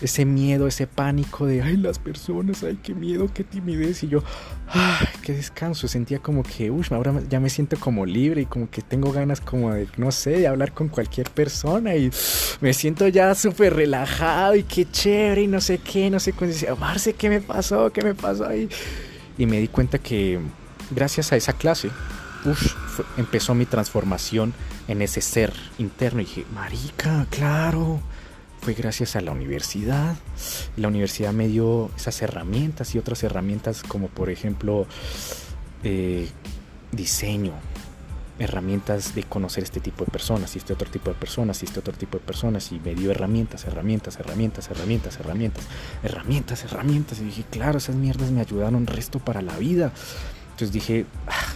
ese 0.00 0.24
miedo, 0.24 0.66
ese 0.66 0.86
pánico 0.86 1.46
de, 1.46 1.62
ay, 1.62 1.76
las 1.76 1.98
personas, 1.98 2.62
ay, 2.62 2.78
qué 2.82 2.94
miedo, 2.94 3.28
qué 3.32 3.44
timidez. 3.44 4.02
Y 4.02 4.08
yo, 4.08 4.22
qué 5.22 5.32
descanso. 5.32 5.88
Sentía 5.88 6.18
como 6.18 6.42
que, 6.42 6.70
uy, 6.70 6.86
ahora 6.90 7.20
ya 7.28 7.40
me 7.40 7.50
siento 7.50 7.78
como 7.78 8.06
libre 8.06 8.42
y 8.42 8.46
como 8.46 8.70
que 8.70 8.82
tengo 8.82 9.12
ganas 9.12 9.40
como 9.40 9.72
de, 9.72 9.88
no 9.96 10.12
sé, 10.12 10.30
de 10.30 10.46
hablar 10.46 10.72
con 10.72 10.88
cualquier 10.88 11.30
persona. 11.30 11.96
Y 11.96 12.10
me 12.60 12.72
siento 12.72 13.08
ya 13.08 13.34
súper 13.34 13.74
relajado 13.74 14.54
y 14.54 14.62
qué 14.62 14.90
chévere 14.90 15.42
y 15.42 15.46
no 15.46 15.60
sé 15.60 15.78
qué, 15.78 16.10
no 16.10 16.20
sé 16.20 16.32
cuándo. 16.32 16.54
Decía, 16.54 16.74
Marce, 16.74 17.14
¿qué 17.14 17.28
me 17.28 17.40
pasó? 17.40 17.92
¿Qué 17.92 18.02
me 18.02 18.14
pasó 18.14 18.46
ahí? 18.46 18.68
Y 19.36 19.46
me 19.46 19.60
di 19.60 19.68
cuenta 19.68 19.98
que 19.98 20.38
gracias 20.90 21.32
a 21.32 21.36
esa 21.36 21.52
clase, 21.52 21.90
uf, 22.44 22.74
empezó 23.16 23.54
mi 23.54 23.66
transformación 23.66 24.52
en 24.86 25.02
ese 25.02 25.20
ser 25.20 25.52
interno. 25.78 26.20
Y 26.20 26.24
dije, 26.24 26.44
marica, 26.54 27.26
claro 27.30 28.00
fue 28.60 28.74
gracias 28.74 29.16
a 29.16 29.20
la 29.20 29.32
universidad. 29.32 30.16
La 30.76 30.88
universidad 30.88 31.32
me 31.32 31.48
dio 31.48 31.90
esas 31.96 32.20
herramientas 32.22 32.94
y 32.94 32.98
otras 32.98 33.22
herramientas 33.22 33.82
como 33.82 34.08
por 34.08 34.30
ejemplo 34.30 34.86
eh, 35.84 36.28
diseño, 36.92 37.52
herramientas 38.38 39.14
de 39.14 39.24
conocer 39.24 39.64
este 39.64 39.80
tipo 39.80 40.04
de 40.04 40.10
personas 40.10 40.54
y 40.54 40.58
este 40.58 40.72
otro 40.72 40.90
tipo 40.90 41.10
de 41.10 41.16
personas 41.16 41.62
y 41.62 41.66
este 41.66 41.80
otro 41.80 41.92
tipo 41.94 42.18
de 42.18 42.24
personas 42.24 42.70
y 42.72 42.80
me 42.80 42.94
dio 42.94 43.10
herramientas, 43.10 43.64
herramientas, 43.64 44.18
herramientas, 44.18 44.70
herramientas, 44.70 45.18
herramientas, 45.18 45.64
herramientas, 46.02 46.64
herramientas 46.64 47.20
y 47.20 47.24
dije, 47.24 47.44
claro, 47.50 47.78
esas 47.78 47.96
mierdas 47.96 48.30
me 48.30 48.40
ayudaron 48.40 48.86
resto 48.86 49.18
para 49.18 49.42
la 49.42 49.56
vida. 49.58 49.92
Entonces 50.50 50.72
dije, 50.72 51.06
ah, 51.26 51.54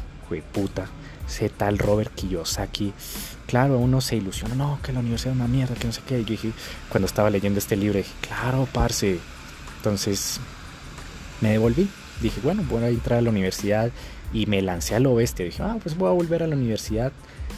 puta, 0.52 0.86
ese 1.26 1.48
tal 1.48 1.78
Robert 1.78 2.14
Kiyosaki 2.14 2.92
claro, 3.52 3.76
uno 3.76 4.00
se 4.00 4.16
ilusiona, 4.16 4.54
no, 4.54 4.78
que 4.82 4.94
la 4.94 5.00
universidad 5.00 5.34
es 5.34 5.36
una 5.36 5.46
mierda, 5.46 5.74
que 5.74 5.86
no 5.86 5.92
sé 5.92 6.00
qué. 6.08 6.18
Y 6.18 6.24
dije, 6.24 6.52
cuando 6.88 7.04
estaba 7.04 7.28
leyendo 7.28 7.58
este 7.58 7.76
libro, 7.76 7.98
dije, 7.98 8.14
claro, 8.22 8.66
parce. 8.72 9.18
Entonces 9.76 10.40
me 11.42 11.50
devolví. 11.50 11.86
Dije, 12.22 12.40
bueno, 12.42 12.64
voy 12.66 12.82
a 12.82 12.88
entrar 12.88 13.18
a 13.18 13.20
la 13.20 13.28
universidad 13.28 13.90
y 14.32 14.46
me 14.46 14.62
lancé 14.62 14.94
a 14.94 15.00
lo 15.00 15.14
bestia. 15.14 15.44
Dije, 15.44 15.62
ah, 15.62 15.76
pues 15.82 15.98
voy 15.98 16.08
a 16.08 16.12
volver 16.12 16.42
a 16.42 16.46
la 16.46 16.56
universidad. 16.56 17.12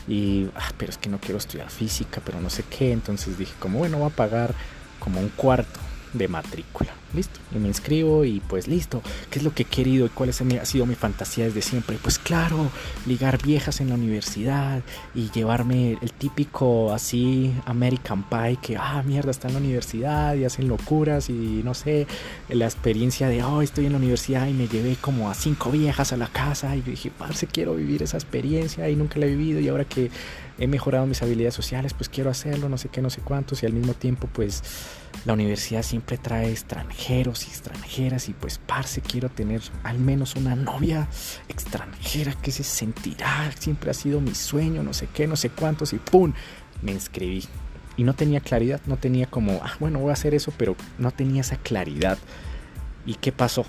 Y, 0.08 0.48
ah, 0.56 0.72
pero 0.78 0.90
es 0.90 0.98
que 0.98 1.08
no 1.08 1.20
quiero 1.20 1.38
estudiar 1.38 1.70
física, 1.70 2.20
pero 2.24 2.40
no 2.40 2.50
sé 2.50 2.64
qué. 2.68 2.90
Entonces 2.90 3.38
dije, 3.38 3.54
como 3.60 3.78
bueno, 3.78 3.98
voy 3.98 4.08
a 4.08 4.10
pagar 4.10 4.52
como 4.98 5.20
un 5.20 5.28
cuarto 5.28 5.78
de 6.14 6.28
matrícula. 6.28 6.92
Listo. 7.14 7.38
Y 7.54 7.58
me 7.58 7.68
inscribo 7.68 8.24
y 8.24 8.40
pues 8.40 8.66
listo. 8.66 9.00
¿Qué 9.30 9.38
es 9.38 9.44
lo 9.44 9.54
que 9.54 9.62
he 9.62 9.66
querido 9.66 10.06
y 10.06 10.08
cuál 10.08 10.30
es, 10.30 10.40
ha 10.40 10.64
sido 10.64 10.84
mi 10.84 10.96
fantasía 10.96 11.44
desde 11.44 11.62
siempre? 11.62 11.96
Pues 12.02 12.18
claro, 12.18 12.70
ligar 13.06 13.40
viejas 13.40 13.80
en 13.80 13.90
la 13.90 13.94
universidad 13.94 14.82
y 15.14 15.30
llevarme 15.30 15.96
el 16.02 16.12
típico 16.12 16.92
así 16.92 17.54
American 17.66 18.24
Pie 18.28 18.58
que, 18.60 18.76
ah, 18.76 19.02
mierda, 19.06 19.30
está 19.30 19.46
en 19.46 19.54
la 19.54 19.60
universidad 19.60 20.34
y 20.34 20.44
hacen 20.44 20.66
locuras 20.66 21.30
y 21.30 21.62
no 21.64 21.74
sé, 21.74 22.08
la 22.48 22.64
experiencia 22.64 23.28
de, 23.28 23.44
oh, 23.44 23.62
estoy 23.62 23.86
en 23.86 23.92
la 23.92 23.98
universidad 23.98 24.48
y 24.48 24.52
me 24.52 24.66
llevé 24.66 24.96
como 25.00 25.30
a 25.30 25.34
cinco 25.34 25.70
viejas 25.70 26.12
a 26.12 26.16
la 26.16 26.26
casa 26.26 26.74
y 26.74 26.80
yo 26.80 26.90
dije, 26.90 27.12
parce, 27.16 27.46
quiero 27.46 27.76
vivir 27.76 28.02
esa 28.02 28.16
experiencia 28.16 28.88
y 28.88 28.96
nunca 28.96 29.20
la 29.20 29.26
he 29.26 29.30
vivido 29.30 29.60
y 29.60 29.68
ahora 29.68 29.84
que 29.84 30.10
he 30.58 30.66
mejorado 30.66 31.06
mis 31.06 31.22
habilidades 31.22 31.54
sociales, 31.54 31.94
pues 31.94 32.08
quiero 32.08 32.30
hacerlo, 32.30 32.68
no 32.68 32.78
sé 32.78 32.88
qué, 32.88 33.00
no 33.02 33.10
sé 33.10 33.20
cuántos 33.20 33.62
y 33.62 33.66
al 33.66 33.72
mismo 33.72 33.94
tiempo 33.94 34.28
pues 34.32 34.62
la 35.24 35.32
universidad 35.32 35.82
siempre 35.82 36.18
trae 36.18 36.50
extranjeros 36.50 37.46
y 37.46 37.50
extranjeras 37.50 38.28
y 38.28 38.34
pues 38.34 38.58
parce 38.58 39.00
quiero 39.00 39.30
tener 39.30 39.62
al 39.82 39.98
menos 39.98 40.36
una 40.36 40.54
novia 40.54 41.08
extranjera 41.48 42.34
que 42.34 42.52
se 42.52 42.62
sentirá, 42.62 43.50
siempre 43.58 43.90
ha 43.90 43.94
sido 43.94 44.20
mi 44.20 44.34
sueño, 44.34 44.82
no 44.82 44.92
sé 44.92 45.08
qué, 45.14 45.26
no 45.26 45.36
sé 45.36 45.50
cuántos 45.50 45.92
y 45.92 45.98
¡pum! 45.98 46.32
me 46.82 46.92
inscribí. 46.92 47.44
Y 47.96 48.02
no 48.02 48.14
tenía 48.14 48.40
claridad, 48.40 48.80
no 48.86 48.96
tenía 48.96 49.26
como, 49.26 49.60
ah, 49.62 49.72
bueno, 49.78 50.00
voy 50.00 50.10
a 50.10 50.14
hacer 50.14 50.34
eso, 50.34 50.52
pero 50.56 50.74
no 50.98 51.12
tenía 51.12 51.42
esa 51.42 51.56
claridad. 51.56 52.18
¿Y 53.06 53.14
qué 53.14 53.30
pasó? 53.30 53.64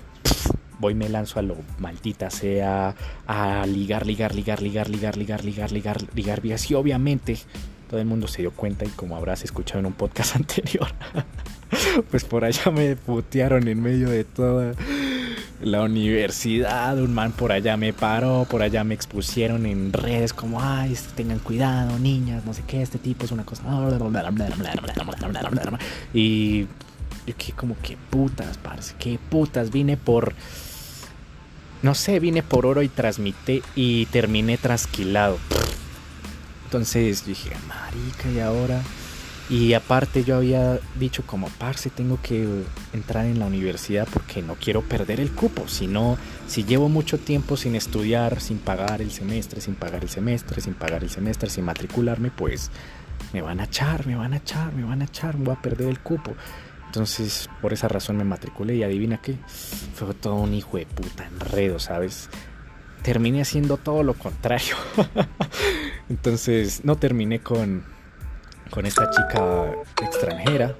voy 0.78 0.94
me 0.94 1.08
lanzo 1.08 1.38
a 1.38 1.42
lo 1.42 1.56
maldita 1.78 2.30
sea, 2.30 2.94
a 3.26 3.66
ligar, 3.66 4.06
ligar, 4.06 4.34
ligar, 4.34 4.62
ligar, 4.62 4.88
ligar, 4.88 5.16
ligar, 5.16 5.42
ligar, 5.42 5.72
ligar, 5.72 6.14
ligar 6.14 6.40
vías. 6.40 6.70
Y 6.70 6.74
obviamente 6.74 7.38
todo 7.88 8.00
el 8.00 8.06
mundo 8.06 8.28
se 8.28 8.42
dio 8.42 8.50
cuenta 8.50 8.84
y 8.84 8.88
como 8.88 9.16
habrás 9.16 9.44
escuchado 9.44 9.80
en 9.80 9.86
un 9.86 9.92
podcast 9.92 10.36
anterior, 10.36 10.88
pues 12.10 12.24
por 12.24 12.44
allá 12.44 12.70
me 12.70 12.96
putearon 12.96 13.68
en 13.68 13.80
medio 13.80 14.08
de 14.10 14.24
toda 14.24 14.74
la 15.62 15.82
universidad, 15.82 16.98
un 17.00 17.14
man 17.14 17.32
por 17.32 17.52
allá 17.52 17.76
me 17.76 17.92
paró, 17.92 18.46
por 18.50 18.62
allá 18.62 18.84
me 18.84 18.94
expusieron 18.94 19.66
en 19.66 19.92
redes 19.92 20.32
como, 20.32 20.60
ay, 20.60 20.96
tengan 21.14 21.38
cuidado, 21.38 21.98
niñas, 21.98 22.44
no 22.44 22.52
sé 22.52 22.62
qué, 22.66 22.82
este 22.82 22.98
tipo 22.98 23.24
es 23.24 23.32
una 23.32 23.44
cosa. 23.44 23.62
Y 26.12 26.66
yo 27.26 27.36
que 27.38 27.52
como, 27.52 27.76
qué 27.82 27.96
putas, 28.10 28.58
parce, 28.58 28.94
qué 28.98 29.18
putas, 29.30 29.70
vine 29.70 29.96
por 29.96 30.34
no 31.82 31.94
sé, 31.94 32.18
vine 32.20 32.42
por 32.42 32.66
oro 32.66 32.82
y 32.82 32.88
transmité 32.88 33.62
y 33.74 34.06
terminé 34.06 34.58
trasquilado. 34.58 35.38
Entonces 36.66 37.24
dije, 37.24 37.50
marica, 37.68 38.28
y 38.28 38.40
ahora. 38.40 38.82
Y 39.48 39.74
aparte 39.74 40.24
yo 40.24 40.38
había 40.38 40.80
dicho 40.98 41.22
como, 41.24 41.48
parce, 41.50 41.90
tengo 41.90 42.18
que 42.20 42.64
entrar 42.92 43.26
en 43.26 43.38
la 43.38 43.46
universidad 43.46 44.08
porque 44.12 44.42
no 44.42 44.56
quiero 44.56 44.82
perder 44.82 45.20
el 45.20 45.30
cupo. 45.30 45.68
Si 45.68 45.86
no, 45.86 46.18
si 46.48 46.64
llevo 46.64 46.88
mucho 46.88 47.18
tiempo 47.18 47.56
sin 47.56 47.76
estudiar, 47.76 48.40
sin 48.40 48.58
pagar 48.58 49.00
el 49.00 49.12
semestre, 49.12 49.60
sin 49.60 49.76
pagar 49.76 50.02
el 50.02 50.08
semestre, 50.08 50.60
sin 50.60 50.74
pagar 50.74 51.04
el 51.04 51.10
semestre, 51.10 51.48
sin 51.48 51.64
matricularme, 51.64 52.32
pues 52.32 52.72
me 53.32 53.40
van 53.40 53.60
a 53.60 53.64
echar, 53.64 54.04
me 54.08 54.16
van 54.16 54.32
a 54.32 54.38
echar, 54.38 54.72
me 54.72 54.82
van 54.82 55.02
a 55.02 55.04
echar, 55.04 55.38
me 55.38 55.44
voy 55.44 55.54
a 55.54 55.62
perder 55.62 55.86
el 55.86 56.00
cupo. 56.00 56.34
Entonces, 56.86 57.48
por 57.62 57.72
esa 57.72 57.86
razón 57.86 58.16
me 58.16 58.24
matriculé 58.24 58.74
y 58.74 58.82
adivina 58.82 59.18
qué, 59.18 59.36
fue 59.94 60.12
todo 60.14 60.34
un 60.34 60.54
hijo 60.54 60.76
de 60.78 60.86
puta 60.86 61.24
enredo, 61.24 61.78
¿sabes? 61.78 62.28
Terminé 63.02 63.42
haciendo 63.42 63.76
todo 63.76 64.02
lo 64.02 64.14
contrario. 64.14 64.74
Entonces, 66.08 66.84
no 66.84 66.96
terminé 66.96 67.40
con, 67.40 67.84
con 68.70 68.86
esta 68.86 69.10
chica 69.10 69.72
extranjera. 70.02 70.76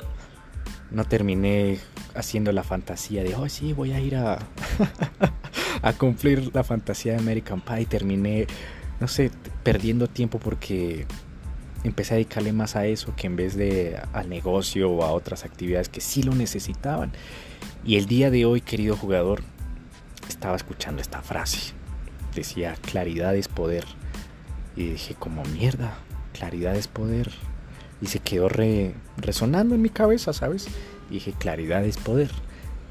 No 0.90 1.04
terminé 1.04 1.78
haciendo 2.14 2.52
la 2.52 2.62
fantasía 2.62 3.25
de, 3.25 3.35
oh, 3.35 3.49
sí, 3.49 3.73
voy 3.73 3.92
a 3.92 4.00
ir 4.00 4.16
a, 4.16 4.38
a 5.83 5.92
cumplir 5.95 6.54
la 6.54 6.62
fantasía 6.62 7.12
de 7.12 7.18
American 7.18 7.61
Pie. 7.61 7.87
Terminé, 7.87 8.47
no 9.00 9.09
sé, 9.09 9.30
perdiendo 9.62 10.06
tiempo 10.06 10.38
porque 10.38 11.06
empecé 11.83 12.14
a 12.14 12.16
dedicarle 12.16 12.52
más 12.52 12.76
a 12.76 12.87
eso 12.87 13.14
que 13.16 13.26
en 13.26 13.37
vez 13.37 13.56
de 13.56 14.00
al 14.12 14.28
negocio 14.28 14.90
o 14.90 15.04
a 15.04 15.12
otras 15.12 15.45
actividades 15.45 15.88
que 15.88 16.00
sí 16.00 16.23
lo 16.23 16.35
necesitaban. 16.35 17.12
Y 17.85 17.97
el 17.97 18.06
día 18.06 18.30
de 18.30 18.45
hoy, 18.45 18.61
querido 18.61 18.97
jugador, 18.97 19.42
estaba 20.28 20.56
escuchando 20.56 21.02
esta 21.02 21.23
frase. 21.23 21.73
Decía, 22.35 22.75
claridad 22.83 23.35
es 23.37 23.49
poder. 23.49 23.85
Y 24.76 24.90
dije, 24.90 25.14
como 25.14 25.42
mierda, 25.45 25.97
claridad 26.33 26.76
es 26.76 26.87
poder. 26.87 27.30
Y 28.00 28.06
se 28.06 28.18
quedó 28.18 28.49
resonando 29.16 29.75
en 29.75 29.83
mi 29.83 29.88
cabeza, 29.88 30.33
¿sabes? 30.33 30.68
Dije, 31.11 31.33
claridad 31.33 31.85
es 31.85 31.97
poder. 31.97 32.30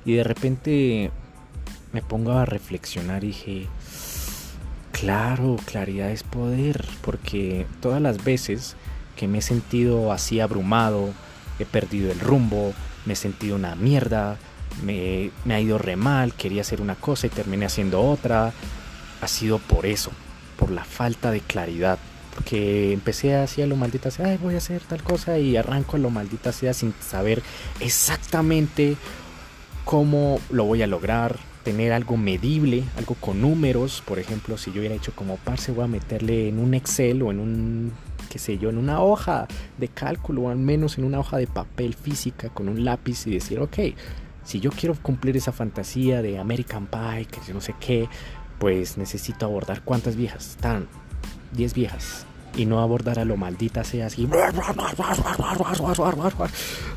Y 0.04 0.16
de 0.16 0.24
repente 0.24 1.12
me 1.94 2.02
pongo 2.02 2.34
a 2.34 2.46
reflexionar 2.46 3.24
y 3.24 3.28
dije, 3.28 3.68
claro, 4.92 5.58
claridad 5.66 6.10
es 6.10 6.24
poder. 6.24 6.86
Porque 7.02 7.68
todas 7.82 8.02
las 8.02 8.24
veces 8.24 8.76
que 9.16 9.28
me 9.28 9.40
he 9.40 9.42
sentido 9.42 10.12
así 10.12 10.40
abrumado, 10.40 11.14
he 11.60 11.66
perdido 11.66 12.12
el 12.12 12.20
rumbo, 12.20 12.74
me 13.06 13.14
he 13.14 13.16
sentido 13.16 13.56
una 13.56 13.76
mierda, 13.76 14.38
me, 14.84 15.32
ha 15.50 15.60
ido 15.60 15.78
re 15.78 15.96
mal, 15.96 16.34
quería 16.34 16.62
hacer 16.62 16.82
una 16.82 16.96
cosa 16.96 17.28
y 17.28 17.30
terminé 17.30 17.66
haciendo 17.66 18.02
otra. 18.02 18.54
Ha 19.22 19.28
sido 19.28 19.60
por 19.60 19.86
eso, 19.86 20.12
por 20.58 20.72
la 20.72 20.84
falta 20.84 21.32
de 21.32 21.42
claridad. 21.42 22.00
Porque 22.34 22.92
empecé 22.92 23.36
así 23.36 23.62
a 23.62 23.68
lo 23.68 23.78
maldita 23.78 24.12
sea, 24.12 24.38
voy 24.38 24.56
a 24.56 24.58
hacer 24.58 24.82
tal 24.82 25.02
cosa 25.04 25.40
y 25.40 25.56
arranco 25.56 25.96
a 25.96 26.00
lo 26.00 26.10
maldita 26.10 26.52
sea 26.52 26.74
sin 26.74 26.94
saber 27.00 27.42
exactamente 27.80 28.98
cómo 29.86 30.40
lo 30.50 30.66
voy 30.66 30.82
a 30.82 30.88
lograr, 30.88 31.38
tener 31.64 31.94
algo 31.94 32.18
medible, 32.18 32.84
algo 32.98 33.16
con 33.16 33.42
números, 33.42 34.04
por 34.06 34.20
ejemplo, 34.20 34.58
si 34.58 34.72
yo 34.72 34.80
hubiera 34.80 34.96
hecho 34.96 35.14
como 35.16 35.38
parce, 35.38 35.72
voy 35.72 35.86
a 35.86 35.88
meterle 35.88 36.50
en 36.50 36.60
un 36.60 36.74
Excel 36.74 37.22
o 37.22 37.32
en 37.32 37.40
un 37.40 37.92
qué 38.30 38.40
sé 38.40 38.58
yo, 38.58 38.70
en 38.70 38.78
una 38.78 39.02
hoja 39.02 39.48
de 39.78 39.88
cálculo 39.88 40.42
o 40.42 40.50
al 40.50 40.58
menos 40.58 40.98
en 40.98 41.06
una 41.06 41.20
hoja 41.20 41.38
de 41.38 41.48
papel 41.48 41.94
física 41.94 42.50
con 42.50 42.68
un 42.68 42.84
lápiz 42.84 43.26
y 43.28 43.32
decir, 43.32 43.60
ok, 43.60 43.78
si 44.44 44.60
yo 44.60 44.72
quiero 44.72 44.96
cumplir 45.02 45.38
esa 45.38 45.52
fantasía 45.52 46.22
de 46.22 46.38
American 46.38 46.88
Pie, 46.88 47.26
que 47.26 47.54
no 47.54 47.62
sé 47.62 47.74
qué, 47.80 48.10
pues 48.60 48.98
necesito 48.98 49.46
abordar 49.46 49.82
cuántas 49.84 50.16
viejas. 50.16 50.52
Están 50.52 50.88
10 51.54 51.74
viejas. 51.74 52.26
Y 52.56 52.66
no 52.66 52.80
abordar 52.80 53.20
a 53.20 53.26
lo 53.26 53.36
maldita 53.36 53.84
sea 53.84 54.08
así. 54.08 54.28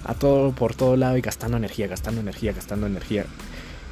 A 0.04 0.14
todo 0.14 0.52
por 0.52 0.74
todo 0.74 0.96
lado 0.96 1.16
y 1.16 1.20
gastando 1.20 1.56
energía, 1.56 1.88
gastando 1.88 2.20
energía, 2.20 2.52
gastando 2.52 2.86
energía. 2.86 3.24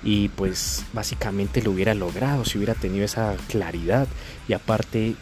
Y 0.05 0.29
pues 0.29 0.85
básicamente 0.93 1.63
lo 1.63 1.73
hubiera 1.73 1.95
logrado 1.95 2.45
si 2.45 2.59
hubiera 2.59 2.75
tenido 2.75 3.05
esa 3.05 3.35
claridad. 3.49 4.07
Y 4.47 4.53
aparte 4.53 5.17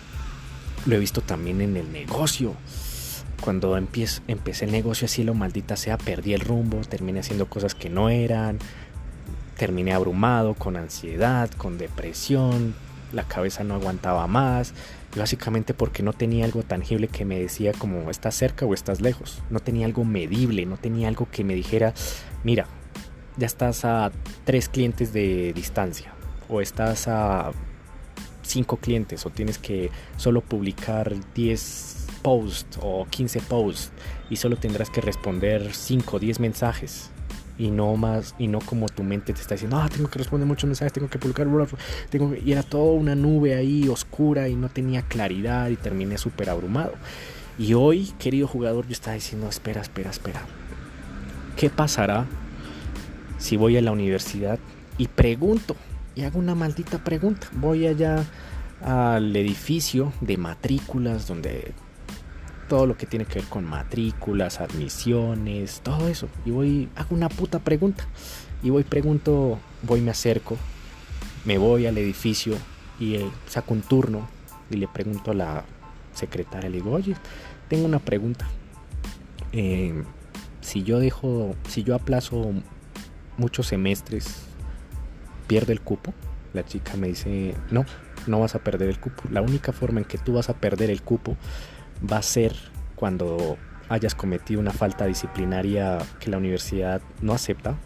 lo 0.84 0.96
he 0.96 0.98
visto 0.98 1.22
también 1.22 1.62
en 1.62 1.78
el 1.78 1.90
negocio. 1.90 2.54
Cuando 3.40 3.76
empecé, 3.76 4.22
empecé 4.28 4.66
el 4.66 4.72
negocio 4.72 5.06
así, 5.06 5.22
lo 5.22 5.34
maldita 5.34 5.76
sea, 5.76 5.98
perdí 5.98 6.34
el 6.34 6.40
rumbo, 6.40 6.80
terminé 6.82 7.20
haciendo 7.20 7.46
cosas 7.46 7.74
que 7.74 7.90
no 7.90 8.08
eran, 8.08 8.58
terminé 9.54 9.92
abrumado, 9.92 10.54
con 10.54 10.76
ansiedad, 10.76 11.50
con 11.50 11.78
depresión, 11.78 12.74
la 13.12 13.24
cabeza 13.24 13.64
no 13.64 13.74
aguantaba 13.74 14.26
más, 14.26 14.74
básicamente 15.16 15.74
porque 15.74 16.02
no 16.02 16.12
tenía 16.12 16.44
algo 16.44 16.62
tangible 16.62 17.08
que 17.08 17.24
me 17.24 17.38
decía 17.38 17.72
como 17.72 18.10
estás 18.10 18.34
cerca 18.34 18.66
o 18.66 18.74
estás 18.74 19.00
lejos, 19.00 19.42
no 19.50 19.60
tenía 19.60 19.86
algo 19.86 20.04
medible, 20.04 20.66
no 20.66 20.76
tenía 20.76 21.08
algo 21.08 21.28
que 21.30 21.44
me 21.44 21.54
dijera, 21.54 21.94
mira, 22.42 22.66
ya 23.36 23.46
estás 23.46 23.84
a 23.84 24.12
tres 24.44 24.68
clientes 24.68 25.12
de 25.12 25.52
distancia 25.54 26.12
o 26.48 26.60
estás 26.60 27.08
a 27.08 27.52
cinco 28.42 28.76
clientes 28.76 29.24
o 29.26 29.30
tienes 29.30 29.58
que 29.58 29.90
solo 30.16 30.40
publicar 30.40 31.14
10 31.34 32.06
posts 32.22 32.78
o 32.80 33.06
15 33.08 33.40
posts 33.40 33.92
y 34.30 34.36
solo 34.36 34.56
tendrás 34.56 34.90
que 34.90 35.00
responder 35.00 35.74
5 35.74 36.16
o 36.16 36.20
10 36.20 36.40
mensajes 36.40 37.10
y 37.56 37.70
no 37.70 37.96
más 37.96 38.34
y 38.38 38.48
no 38.48 38.58
como 38.60 38.88
tu 38.88 39.04
mente 39.04 39.32
te 39.32 39.40
está 39.40 39.54
diciendo 39.54 39.76
ah 39.76 39.88
tengo 39.88 40.08
que 40.10 40.18
responder 40.18 40.46
muchos 40.46 40.66
mensajes 40.66 40.92
tengo 40.92 41.08
que 41.08 41.18
publicar 41.18 41.46
tengo 42.10 42.34
y 42.34 42.52
era 42.52 42.62
toda 42.62 42.92
una 42.92 43.14
nube 43.14 43.54
ahí 43.54 43.88
oscura 43.88 44.48
y 44.48 44.56
no 44.56 44.68
tenía 44.68 45.02
claridad 45.02 45.68
y 45.68 45.76
terminé 45.76 46.18
súper 46.18 46.50
abrumado. 46.50 46.92
Y 47.58 47.74
hoy 47.74 48.12
querido 48.18 48.48
jugador 48.48 48.86
yo 48.86 48.92
estaba 48.92 49.14
diciendo 49.14 49.48
espera 49.48 49.80
espera 49.80 50.10
espera. 50.10 50.42
Qué 51.56 51.70
pasará 51.70 52.26
si 53.38 53.56
voy 53.56 53.76
a 53.76 53.82
la 53.82 53.92
universidad 53.92 54.58
y 54.98 55.06
pregunto 55.08 55.76
y 56.16 56.22
hago 56.22 56.38
una 56.38 56.54
maldita 56.54 56.98
pregunta. 56.98 57.46
Voy 57.52 57.86
allá 57.86 58.24
al 58.82 59.34
edificio 59.36 60.12
de 60.20 60.36
matrículas 60.36 61.26
donde 61.26 61.72
todo 62.74 62.86
lo 62.86 62.96
que 62.96 63.06
tiene 63.06 63.24
que 63.24 63.36
ver 63.36 63.44
con 63.44 63.64
matrículas, 63.64 64.60
admisiones, 64.60 65.80
todo 65.84 66.08
eso. 66.08 66.26
Y 66.44 66.50
voy, 66.50 66.88
hago 66.96 67.14
una 67.14 67.28
puta 67.28 67.60
pregunta. 67.60 68.04
Y 68.64 68.70
voy, 68.70 68.82
pregunto, 68.82 69.60
voy, 69.82 70.00
me 70.00 70.10
acerco, 70.10 70.56
me 71.44 71.56
voy 71.56 71.86
al 71.86 71.96
edificio 71.98 72.56
y 72.98 73.14
eh, 73.14 73.30
saco 73.46 73.74
un 73.74 73.82
turno 73.82 74.26
y 74.70 74.76
le 74.78 74.88
pregunto 74.88 75.30
a 75.30 75.34
la 75.34 75.64
secretaria, 76.14 76.68
le 76.68 76.78
digo, 76.78 76.90
oye, 76.90 77.14
tengo 77.68 77.84
una 77.84 78.00
pregunta. 78.00 78.44
Eh, 79.52 80.02
si 80.60 80.82
yo 80.82 80.98
dejo, 80.98 81.54
si 81.68 81.84
yo 81.84 81.94
aplazo 81.94 82.54
muchos 83.36 83.68
semestres 83.68 84.46
pierde 85.46 85.72
el 85.72 85.80
cupo. 85.80 86.12
La 86.52 86.64
chica 86.64 86.96
me 86.96 87.06
dice, 87.06 87.54
no, 87.70 87.84
no 88.26 88.40
vas 88.40 88.56
a 88.56 88.64
perder 88.64 88.88
el 88.88 88.98
cupo. 88.98 89.22
La 89.30 89.42
única 89.42 89.72
forma 89.72 90.00
en 90.00 90.06
que 90.06 90.18
tú 90.18 90.32
vas 90.32 90.50
a 90.50 90.54
perder 90.54 90.90
el 90.90 91.02
cupo 91.02 91.36
va 92.00 92.18
a 92.18 92.22
ser 92.22 92.54
cuando 92.96 93.58
hayas 93.88 94.14
cometido 94.14 94.60
una 94.60 94.72
falta 94.72 95.06
disciplinaria 95.06 95.98
que 96.20 96.30
la 96.30 96.38
universidad 96.38 97.02
no 97.20 97.32
acepta. 97.32 97.76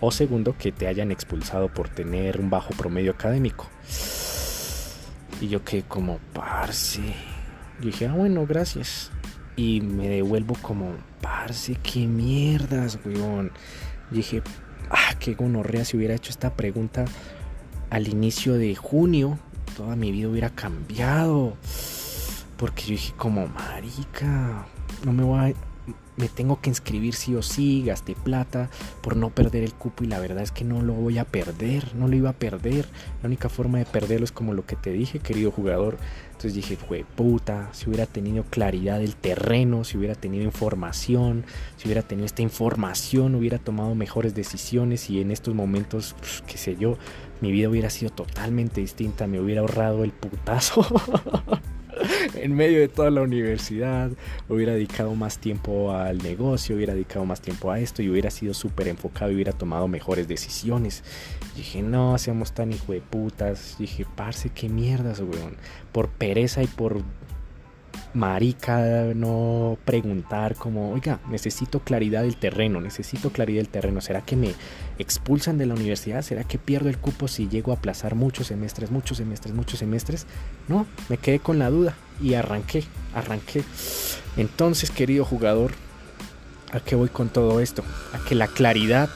O 0.00 0.10
segundo, 0.10 0.56
que 0.58 0.72
te 0.72 0.86
hayan 0.86 1.10
expulsado 1.10 1.68
por 1.68 1.88
tener 1.88 2.40
un 2.40 2.50
bajo 2.50 2.74
promedio 2.74 3.12
académico. 3.12 3.68
Y 5.40 5.48
yo 5.48 5.64
que 5.64 5.82
como, 5.82 6.18
parce. 6.32 7.00
Yo 7.80 7.86
dije, 7.86 8.06
ah, 8.06 8.12
bueno, 8.12 8.46
gracias. 8.46 9.10
Y 9.56 9.80
me 9.80 10.08
devuelvo 10.08 10.56
como, 10.60 10.92
parce, 11.20 11.76
qué 11.76 12.06
mierdas, 12.06 12.98
weón. 13.04 13.52
Y 14.10 14.16
dije, 14.16 14.42
ah, 14.90 15.14
qué 15.18 15.34
gonorrea 15.34 15.84
si 15.84 15.96
hubiera 15.96 16.14
hecho 16.14 16.30
esta 16.30 16.54
pregunta 16.54 17.04
al 17.90 18.08
inicio 18.08 18.54
de 18.54 18.74
junio, 18.74 19.38
toda 19.76 19.96
mi 19.96 20.12
vida 20.12 20.28
hubiera 20.28 20.50
cambiado. 20.50 21.56
Porque 22.56 22.82
yo 22.82 22.90
dije 22.90 23.14
como, 23.16 23.46
marica, 23.48 24.66
no 25.04 25.12
me 25.12 25.22
voy 25.22 25.50
a 25.50 25.54
me 26.16 26.28
tengo 26.28 26.60
que 26.60 26.70
inscribir 26.70 27.14
sí 27.14 27.34
o 27.34 27.42
sí, 27.42 27.82
gasté 27.84 28.14
plata 28.14 28.70
por 29.02 29.16
no 29.16 29.30
perder 29.30 29.64
el 29.64 29.74
cupo 29.74 30.04
y 30.04 30.06
la 30.06 30.20
verdad 30.20 30.44
es 30.44 30.52
que 30.52 30.64
no 30.64 30.80
lo 30.80 30.92
voy 30.92 31.18
a 31.18 31.24
perder, 31.24 31.94
no 31.94 32.06
lo 32.06 32.14
iba 32.14 32.30
a 32.30 32.34
perder. 32.34 32.86
La 33.22 33.26
única 33.26 33.48
forma 33.48 33.78
de 33.78 33.84
perderlo 33.84 34.24
es 34.24 34.32
como 34.32 34.54
lo 34.54 34.64
que 34.64 34.76
te 34.76 34.92
dije, 34.92 35.18
querido 35.18 35.50
jugador. 35.50 35.98
Entonces 36.26 36.54
dije, 36.54 36.76
fue 36.76 37.04
puta, 37.16 37.68
si 37.72 37.88
hubiera 37.88 38.06
tenido 38.06 38.44
claridad 38.44 39.00
del 39.00 39.16
terreno, 39.16 39.82
si 39.84 39.98
hubiera 39.98 40.14
tenido 40.14 40.44
información, 40.44 41.44
si 41.76 41.88
hubiera 41.88 42.02
tenido 42.02 42.26
esta 42.26 42.42
información, 42.42 43.34
hubiera 43.34 43.58
tomado 43.58 43.94
mejores 43.94 44.34
decisiones 44.34 45.10
y 45.10 45.20
en 45.20 45.30
estos 45.30 45.54
momentos, 45.54 46.14
qué 46.46 46.58
sé 46.58 46.76
yo, 46.76 46.96
mi 47.40 47.50
vida 47.50 47.68
hubiera 47.68 47.90
sido 47.90 48.10
totalmente 48.10 48.80
distinta, 48.80 49.26
me 49.26 49.40
hubiera 49.40 49.62
ahorrado 49.62 50.04
el 50.04 50.12
putazo. 50.12 50.86
en 52.34 52.54
medio 52.54 52.80
de 52.80 52.88
toda 52.88 53.10
la 53.10 53.22
universidad, 53.22 54.10
hubiera 54.48 54.74
dedicado 54.74 55.14
más 55.14 55.38
tiempo 55.38 55.92
al 55.92 56.18
negocio, 56.18 56.76
hubiera 56.76 56.94
dedicado 56.94 57.24
más 57.24 57.40
tiempo 57.40 57.70
a 57.70 57.80
esto 57.80 58.02
y 58.02 58.08
hubiera 58.08 58.30
sido 58.30 58.54
súper 58.54 58.88
enfocado 58.88 59.30
y 59.30 59.34
hubiera 59.34 59.52
tomado 59.52 59.88
mejores 59.88 60.28
decisiones. 60.28 61.02
dije, 61.56 61.82
no, 61.82 62.18
seamos 62.18 62.52
tan 62.52 62.72
hijo 62.72 62.92
de 62.92 63.00
putas. 63.00 63.76
dije, 63.78 64.06
parce, 64.16 64.50
qué 64.50 64.68
mierdas, 64.68 65.20
weón. 65.20 65.56
Por 65.92 66.08
pereza 66.08 66.62
y 66.62 66.66
por 66.66 67.02
marica 68.14 69.12
no 69.14 69.76
preguntar 69.84 70.54
como, 70.54 70.92
oiga, 70.92 71.20
necesito 71.28 71.80
claridad 71.80 72.22
del 72.22 72.36
terreno, 72.36 72.80
necesito 72.80 73.30
claridad 73.30 73.58
del 73.58 73.68
terreno. 73.68 74.00
¿Será 74.00 74.22
que 74.22 74.36
me 74.36 74.54
expulsan 74.98 75.58
de 75.58 75.66
la 75.66 75.74
universidad? 75.74 76.22
¿Será 76.22 76.44
que 76.44 76.58
pierdo 76.58 76.88
el 76.88 76.98
cupo 76.98 77.26
si 77.28 77.48
llego 77.48 77.72
a 77.72 77.76
aplazar 77.76 78.14
muchos 78.14 78.46
semestres, 78.46 78.90
muchos 78.90 79.18
semestres, 79.18 79.54
muchos 79.54 79.80
semestres? 79.80 80.26
No, 80.68 80.86
me 81.08 81.16
quedé 81.16 81.40
con 81.40 81.58
la 81.58 81.70
duda 81.70 81.96
y 82.22 82.34
arranqué, 82.34 82.84
arranqué. 83.14 83.64
Entonces, 84.36 84.92
querido 84.92 85.24
jugador, 85.24 85.72
¿a 86.72 86.80
qué 86.80 86.94
voy 86.94 87.08
con 87.08 87.28
todo 87.28 87.58
esto? 87.58 87.82
A 88.12 88.24
que 88.24 88.36
la 88.36 88.46
claridad 88.46 89.10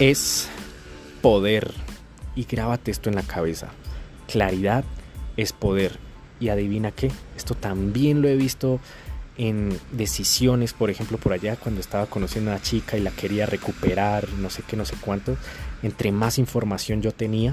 es 0.00 0.48
poder. 1.22 1.72
Y 2.34 2.44
grábate 2.44 2.90
esto 2.90 3.08
en 3.08 3.16
la 3.16 3.22
cabeza. 3.22 3.68
Claridad 4.26 4.84
es 5.36 5.52
poder 5.52 6.09
y 6.40 6.48
adivina 6.48 6.90
qué, 6.90 7.12
esto 7.36 7.54
también 7.54 8.22
lo 8.22 8.28
he 8.28 8.36
visto 8.36 8.80
en 9.36 9.78
decisiones, 9.92 10.72
por 10.72 10.90
ejemplo, 10.90 11.16
por 11.16 11.32
allá 11.32 11.56
cuando 11.56 11.80
estaba 11.80 12.06
conociendo 12.06 12.50
a 12.50 12.54
una 12.54 12.62
chica 12.62 12.98
y 12.98 13.00
la 13.00 13.10
quería 13.10 13.46
recuperar, 13.46 14.28
no 14.38 14.50
sé 14.50 14.62
qué, 14.66 14.76
no 14.76 14.84
sé 14.84 14.96
cuánto, 15.00 15.36
entre 15.82 16.12
más 16.12 16.38
información 16.38 17.00
yo 17.00 17.12
tenía, 17.12 17.52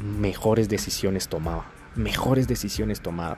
mejores 0.00 0.68
decisiones 0.68 1.28
tomaba, 1.28 1.66
mejores 1.96 2.46
decisiones 2.46 3.00
tomaba. 3.00 3.36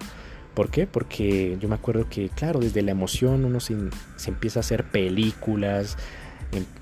¿Por 0.54 0.70
qué? 0.70 0.87
Porque 0.87 1.56
yo 1.61 1.68
me 1.68 1.74
acuerdo 1.74 2.09
que, 2.09 2.28
claro, 2.30 2.61
desde 2.61 2.82
la 2.82 2.90
emoción 2.90 3.44
uno 3.44 3.61
se, 3.61 3.76
se 4.16 4.30
empieza 4.30 4.59
a 4.59 4.62
hacer 4.62 4.85
películas, 4.85 5.96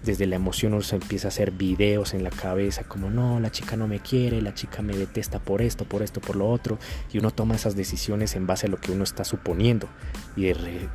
desde 0.05 0.27
la 0.27 0.37
emoción 0.37 0.75
uno 0.75 0.83
se 0.83 0.97
empieza 0.97 1.29
a 1.29 1.31
hacer 1.31 1.51
videos 1.51 2.15
en 2.15 2.23
la 2.23 2.31
cabeza 2.31 2.85
como 2.85 3.11
no, 3.11 3.41
la 3.41 3.51
chica 3.51 3.77
no 3.77 3.89
me 3.89 4.01
quiere, 4.01 4.43
la 4.43 4.55
chica 4.55 4.83
me 4.83 4.97
detesta 4.97 5.39
por 5.39 5.63
esto, 5.63 5.85
por 5.85 6.03
esto, 6.03 6.21
por 6.21 6.37
lo 6.37 6.49
otro 6.49 6.79
y 7.13 7.19
uno 7.19 7.31
toma 7.31 7.55
esas 7.55 7.75
decisiones 7.75 8.37
en 8.37 8.47
base 8.47 8.67
a 8.67 8.71
lo 8.71 8.79
que 8.79 8.93
uno 8.93 9.05
está 9.05 9.25
suponiendo 9.25 9.89
y 10.37 10.45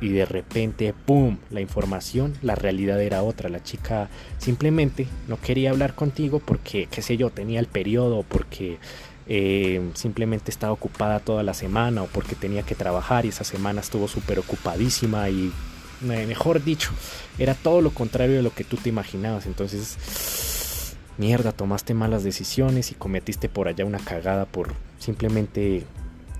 de, 0.08 0.26
repente, 0.26 0.92
¡pum!, 0.92 1.38
la 1.50 1.60
información, 1.60 2.34
la 2.42 2.54
realidad 2.54 3.00
era 3.00 3.22
otra, 3.22 3.48
la 3.48 3.62
chica 3.62 4.08
simplemente 4.38 5.06
no 5.28 5.40
quería 5.40 5.70
hablar 5.70 5.94
contigo 5.94 6.40
porque, 6.40 6.88
qué 6.90 7.00
sé 7.00 7.16
yo, 7.16 7.30
tenía 7.30 7.58
el 7.58 7.66
periodo, 7.66 8.22
porque 8.22 8.78
eh, 9.26 9.90
simplemente 9.94 10.50
estaba 10.50 10.72
ocupada 10.72 11.20
toda 11.20 11.42
la 11.42 11.54
semana 11.54 12.02
o 12.02 12.06
porque 12.06 12.34
tenía 12.34 12.62
que 12.64 12.74
trabajar 12.74 13.24
y 13.24 13.28
esa 13.28 13.44
semana 13.44 13.80
estuvo 13.80 14.08
súper 14.08 14.38
ocupadísima 14.38 15.30
y 15.30 15.52
mejor 16.00 16.62
dicho, 16.62 16.90
era 17.38 17.54
todo 17.54 17.80
lo 17.80 17.90
contrario 17.90 18.36
de 18.36 18.42
lo 18.42 18.54
que 18.54 18.64
tú 18.64 18.76
te 18.76 18.88
imaginabas. 18.88 19.46
Entonces, 19.46 20.96
mierda, 21.18 21.52
tomaste 21.52 21.94
malas 21.94 22.24
decisiones 22.24 22.90
y 22.90 22.94
cometiste 22.94 23.48
por 23.48 23.68
allá 23.68 23.84
una 23.84 23.98
cagada 23.98 24.46
por 24.46 24.74
simplemente 24.98 25.84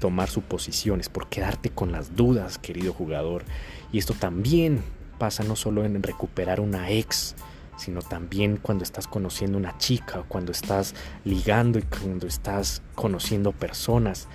tomar 0.00 0.30
suposiciones, 0.30 1.08
por 1.08 1.28
quedarte 1.28 1.70
con 1.70 1.92
las 1.92 2.16
dudas, 2.16 2.58
querido 2.58 2.92
jugador. 2.92 3.44
Y 3.92 3.98
esto 3.98 4.14
también 4.14 4.82
pasa 5.18 5.44
no 5.44 5.54
solo 5.54 5.84
en 5.84 6.02
recuperar 6.02 6.60
una 6.60 6.90
ex, 6.90 7.34
sino 7.76 8.02
también 8.02 8.56
cuando 8.56 8.84
estás 8.84 9.06
conociendo 9.06 9.58
una 9.58 9.76
chica, 9.78 10.24
cuando 10.28 10.52
estás 10.52 10.94
ligando 11.24 11.78
y 11.78 11.82
cuando 11.82 12.26
estás 12.26 12.82
conociendo 12.94 13.52
personas. 13.52 14.28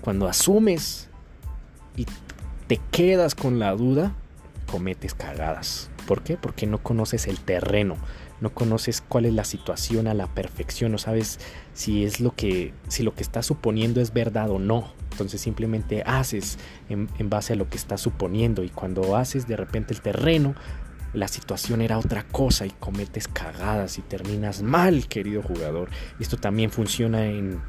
Cuando 0.00 0.28
asumes 0.28 1.08
y 1.96 2.06
te 2.66 2.80
quedas 2.90 3.34
con 3.34 3.58
la 3.58 3.72
duda, 3.72 4.14
cometes 4.72 5.12
cagadas. 5.12 5.90
¿Por 6.06 6.22
qué? 6.22 6.38
Porque 6.38 6.66
no 6.66 6.82
conoces 6.82 7.28
el 7.28 7.38
terreno, 7.38 7.98
no 8.40 8.54
conoces 8.54 9.02
cuál 9.06 9.26
es 9.26 9.34
la 9.34 9.44
situación 9.44 10.06
a 10.06 10.14
la 10.14 10.28
perfección, 10.28 10.92
no 10.92 10.98
sabes 10.98 11.38
si 11.74 12.04
es 12.04 12.20
lo 12.20 12.34
que, 12.34 12.72
si 12.88 13.02
lo 13.02 13.14
que 13.14 13.22
estás 13.22 13.44
suponiendo 13.44 14.00
es 14.00 14.14
verdad 14.14 14.48
o 14.48 14.58
no. 14.58 14.94
Entonces 15.10 15.42
simplemente 15.42 16.02
haces 16.06 16.58
en, 16.88 17.10
en 17.18 17.28
base 17.28 17.52
a 17.52 17.56
lo 17.56 17.68
que 17.68 17.76
estás 17.76 18.00
suponiendo 18.00 18.64
y 18.64 18.70
cuando 18.70 19.14
haces 19.14 19.46
de 19.46 19.58
repente 19.58 19.92
el 19.92 20.00
terreno, 20.00 20.54
la 21.12 21.28
situación 21.28 21.82
era 21.82 21.98
otra 21.98 22.22
cosa 22.22 22.64
y 22.64 22.70
cometes 22.70 23.28
cagadas 23.28 23.98
y 23.98 24.00
terminas 24.00 24.62
mal, 24.62 25.06
querido 25.06 25.42
jugador. 25.42 25.90
Esto 26.18 26.38
también 26.38 26.70
funciona 26.70 27.26
en 27.26 27.60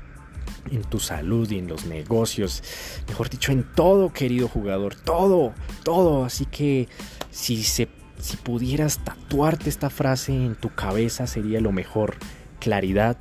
en 0.71 0.83
tu 0.83 0.99
salud 0.99 1.49
y 1.51 1.59
en 1.59 1.67
los 1.67 1.85
negocios, 1.85 2.63
mejor 3.07 3.29
dicho, 3.29 3.51
en 3.51 3.63
todo, 3.75 4.11
querido 4.13 4.47
jugador, 4.47 4.95
todo, 4.95 5.53
todo. 5.83 6.25
Así 6.25 6.45
que 6.45 6.87
si 7.31 7.63
se 7.63 7.87
si 8.23 8.37
pudieras 8.37 8.99
tatuarte 8.99 9.69
esta 9.69 9.89
frase 9.89 10.31
en 10.31 10.55
tu 10.55 10.73
cabeza 10.73 11.27
sería 11.27 11.59
lo 11.59 11.73
mejor. 11.73 12.15
Claridad 12.59 13.17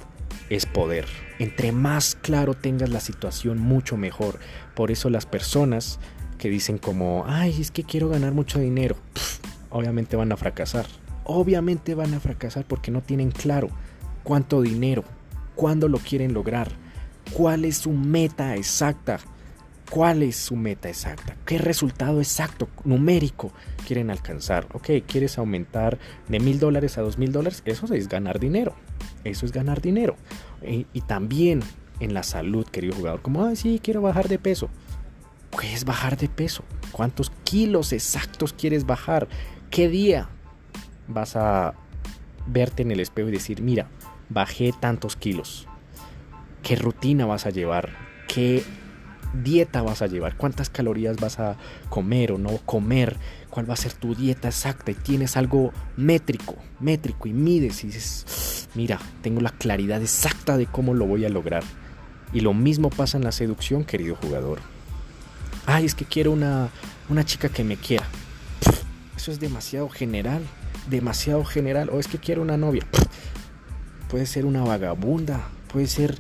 es 0.49 0.65
poder. 0.65 1.07
Entre 1.41 1.73
más 1.73 2.15
claro 2.15 2.55
tengas 2.55 2.91
la 2.91 3.01
situación, 3.01 3.59
mucho 3.59 3.97
mejor. 3.97 4.39
Por 4.77 4.93
eso 4.93 5.11
las 5.11 5.27
personas 5.27 5.99
que 6.39 6.51
dicen 6.51 6.79
como, 6.79 7.25
ay, 7.27 7.61
es 7.61 7.73
que 7.73 7.83
quiero 7.83 8.09
ganar 8.09 8.33
mucho 8.33 8.61
dinero, 8.61 8.97
obviamente 9.71 10.15
van 10.15 10.31
a 10.31 10.37
fracasar. 10.37 10.87
Obviamente 11.25 11.97
van 11.97 12.15
a 12.15 12.21
fracasar 12.21 12.65
porque 12.65 12.93
no 12.93 13.01
tienen 13.01 13.33
claro 13.33 13.71
cuánto 14.23 14.63
dinero, 14.63 15.03
cuándo 15.57 15.89
lo 15.89 15.99
quieren 15.99 16.33
lograr 16.33 16.82
cuál 17.35 17.65
es 17.65 17.79
su 17.79 17.93
meta 17.93 18.57
exacta. 18.57 19.19
¿Cuál 19.91 20.23
es 20.23 20.37
su 20.37 20.57
meta 20.57 20.89
exacta? 20.89 21.37
¿Qué 21.45 21.59
resultado 21.59 22.21
exacto, 22.21 22.67
numérico, 22.85 23.53
quieren 23.87 24.11
alcanzar? 24.11 24.67
Ok, 24.73 24.89
¿quieres 25.07 25.37
aumentar 25.37 25.99
de 26.29 26.41
mil 26.41 26.59
dólares 26.59 26.97
a 26.97 27.03
dos 27.03 27.19
mil 27.19 27.31
dólares? 27.31 27.63
Eso 27.67 27.93
es 27.93 28.09
ganar 28.09 28.41
dinero. 28.41 28.75
Eso 29.25 29.45
es 29.45 29.53
ganar 29.53 29.83
dinero. 29.83 30.17
Y, 30.67 30.87
y, 30.95 31.03
también 31.03 31.61
en 32.01 32.15
la 32.15 32.23
salud, 32.23 32.67
querido 32.67 32.95
jugador. 32.95 33.21
Como, 33.21 33.45
ah, 33.45 33.55
sí, 33.55 33.81
quiero 33.83 34.01
bajar 34.01 34.29
de 34.29 34.39
peso. 34.39 34.71
¿Qué 35.61 35.77
bajar 35.85 36.17
de 36.17 36.29
peso? 36.31 36.65
¿Cuántos 36.91 37.31
kilos 37.45 37.93
exactos 37.93 38.55
quieres 38.55 38.87
bajar? 38.87 39.29
¿Qué 39.71 39.89
día 39.89 40.31
vas 41.07 41.37
a 41.37 41.75
verte 42.47 42.83
en 42.83 42.93
el 42.93 43.01
espejo 43.01 43.29
y 43.29 43.33
decir, 43.33 43.61
mira, 43.61 43.89
bajé 44.31 44.73
tantos 44.81 45.17
kilos? 45.17 45.69
Qué 46.63 46.77
rutina 46.77 47.27
vas 47.27 47.47
a 47.47 47.51
llevar, 47.51 47.91
qué 48.29 48.63
dieta 49.35 49.83
vas 49.83 50.03
a 50.03 50.07
llevar, 50.07 50.37
cuántas 50.37 50.71
calorías 50.71 51.17
vas 51.17 51.39
a 51.39 51.57
comer 51.89 52.33
o 52.33 52.39
no 52.39 52.59
comer, 52.59 53.17
cuál 53.51 53.69
va 53.69 53.75
a 53.75 53.79
ser 53.79 53.93
tu 53.93 54.15
dieta 54.15 54.49
exacta 54.49 54.91
y 54.91 54.95
tienes 54.95 55.37
algo 55.37 55.73
métrico, 55.97 56.57
métrico 56.81 57.29
y 57.29 57.33
mides 57.33 57.85
y 57.85 57.89
dices, 57.89 58.69
mira, 58.75 58.99
tengo 59.23 59.41
la 59.41 59.51
claridad 59.51 60.03
exacta 60.03 60.57
de 60.57 60.67
cómo 60.67 60.95
lo 60.95 61.07
voy 61.07 61.25
a 61.25 61.29
lograr. 61.29 61.65
Y 62.33 62.41
lo 62.41 62.55
mismo 62.55 62.89
pasa 62.89 63.19
en 63.19 63.25
la 63.25 63.33
seducción, 63.33 63.85
querido 63.85 64.17
jugador. 64.17 64.61
Ay, 65.67 65.85
es 65.85 65.95
que 65.95 66.05
quiero 66.05 66.33
una, 66.33 66.71
una 67.09 67.25
chica 67.25 67.49
que 67.49 67.63
me 67.63 67.77
quiera. 67.77 68.05
Eso 69.17 69.31
es 69.31 69.39
demasiado 69.39 69.89
general, 69.91 70.43
demasiado 70.89 71.45
general. 71.45 71.91
O 71.91 72.01
es 72.01 72.09
que 72.09 72.19
quiero 72.19 72.41
una 72.41 72.57
novia. 72.57 72.87
Puede 74.09 74.27
ser 74.27 74.47
una 74.47 74.63
vagabunda, 74.63 75.43
puede 75.71 75.87
ser 75.87 76.19